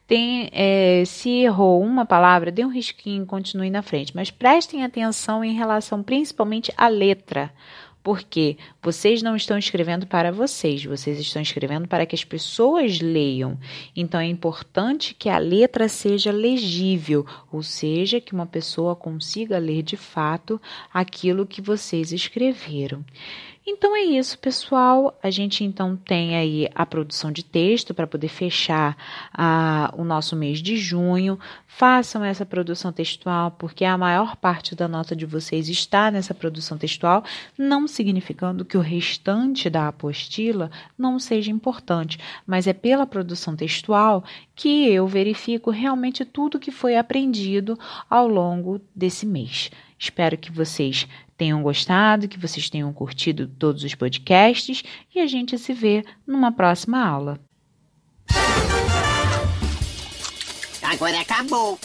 Tem, 0.06 0.50
é, 0.52 1.02
se 1.06 1.30
errou 1.30 1.82
uma 1.82 2.04
palavra, 2.04 2.52
dê 2.52 2.62
um 2.62 2.68
risquinho 2.68 3.22
e 3.22 3.26
continue 3.26 3.70
na 3.70 3.80
frente. 3.80 4.14
Mas 4.14 4.30
prestem 4.30 4.84
atenção 4.84 5.42
em 5.42 5.54
relação 5.54 6.02
principalmente 6.02 6.70
à 6.76 6.86
letra 6.86 7.50
porque 8.08 8.56
vocês 8.82 9.20
não 9.20 9.36
estão 9.36 9.58
escrevendo 9.58 10.06
para 10.06 10.32
vocês, 10.32 10.82
vocês 10.82 11.20
estão 11.20 11.42
escrevendo 11.42 11.86
para 11.86 12.06
que 12.06 12.14
as 12.14 12.24
pessoas 12.24 13.00
leiam. 13.00 13.58
Então 13.94 14.18
é 14.18 14.24
importante 14.24 15.14
que 15.14 15.28
a 15.28 15.36
letra 15.36 15.90
seja 15.90 16.32
legível, 16.32 17.26
ou 17.52 17.62
seja, 17.62 18.18
que 18.18 18.32
uma 18.32 18.46
pessoa 18.46 18.96
consiga 18.96 19.58
ler 19.58 19.82
de 19.82 19.98
fato 19.98 20.58
aquilo 20.90 21.44
que 21.44 21.60
vocês 21.60 22.10
escreveram. 22.10 23.04
Então 23.70 23.94
é 23.94 24.00
isso, 24.00 24.38
pessoal. 24.38 25.18
A 25.22 25.28
gente 25.28 25.62
então 25.62 25.94
tem 25.94 26.34
aí 26.34 26.70
a 26.74 26.86
produção 26.86 27.30
de 27.30 27.44
texto 27.44 27.92
para 27.92 28.06
poder 28.06 28.28
fechar 28.28 28.96
ah, 29.30 29.92
o 29.94 30.04
nosso 30.04 30.34
mês 30.34 30.62
de 30.62 30.74
junho. 30.74 31.38
Façam 31.66 32.24
essa 32.24 32.46
produção 32.46 32.90
textual, 32.90 33.50
porque 33.50 33.84
a 33.84 33.98
maior 33.98 34.36
parte 34.36 34.74
da 34.74 34.88
nota 34.88 35.14
de 35.14 35.26
vocês 35.26 35.68
está 35.68 36.10
nessa 36.10 36.32
produção 36.32 36.78
textual, 36.78 37.22
não 37.58 37.86
significando 37.86 38.64
que 38.64 38.78
o 38.78 38.80
restante 38.80 39.68
da 39.68 39.88
apostila 39.88 40.70
não 40.96 41.18
seja 41.18 41.50
importante, 41.50 42.18
mas 42.46 42.66
é 42.66 42.72
pela 42.72 43.06
produção 43.06 43.54
textual 43.54 44.24
que 44.56 44.90
eu 44.90 45.06
verifico 45.06 45.70
realmente 45.70 46.24
tudo 46.24 46.58
que 46.58 46.70
foi 46.70 46.96
aprendido 46.96 47.78
ao 48.08 48.26
longo 48.26 48.80
desse 48.96 49.26
mês. 49.26 49.70
Espero 49.98 50.38
que 50.38 50.50
vocês 50.50 51.06
tenham 51.38 51.62
gostado, 51.62 52.28
que 52.28 52.38
vocês 52.38 52.68
tenham 52.68 52.92
curtido 52.92 53.46
todos 53.46 53.84
os 53.84 53.94
podcasts 53.94 54.82
e 55.14 55.20
a 55.20 55.26
gente 55.26 55.56
se 55.56 55.72
vê 55.72 56.04
numa 56.26 56.52
próxima 56.52 57.02
aula. 57.02 57.40
Agora 60.82 61.20
acabou. 61.20 61.78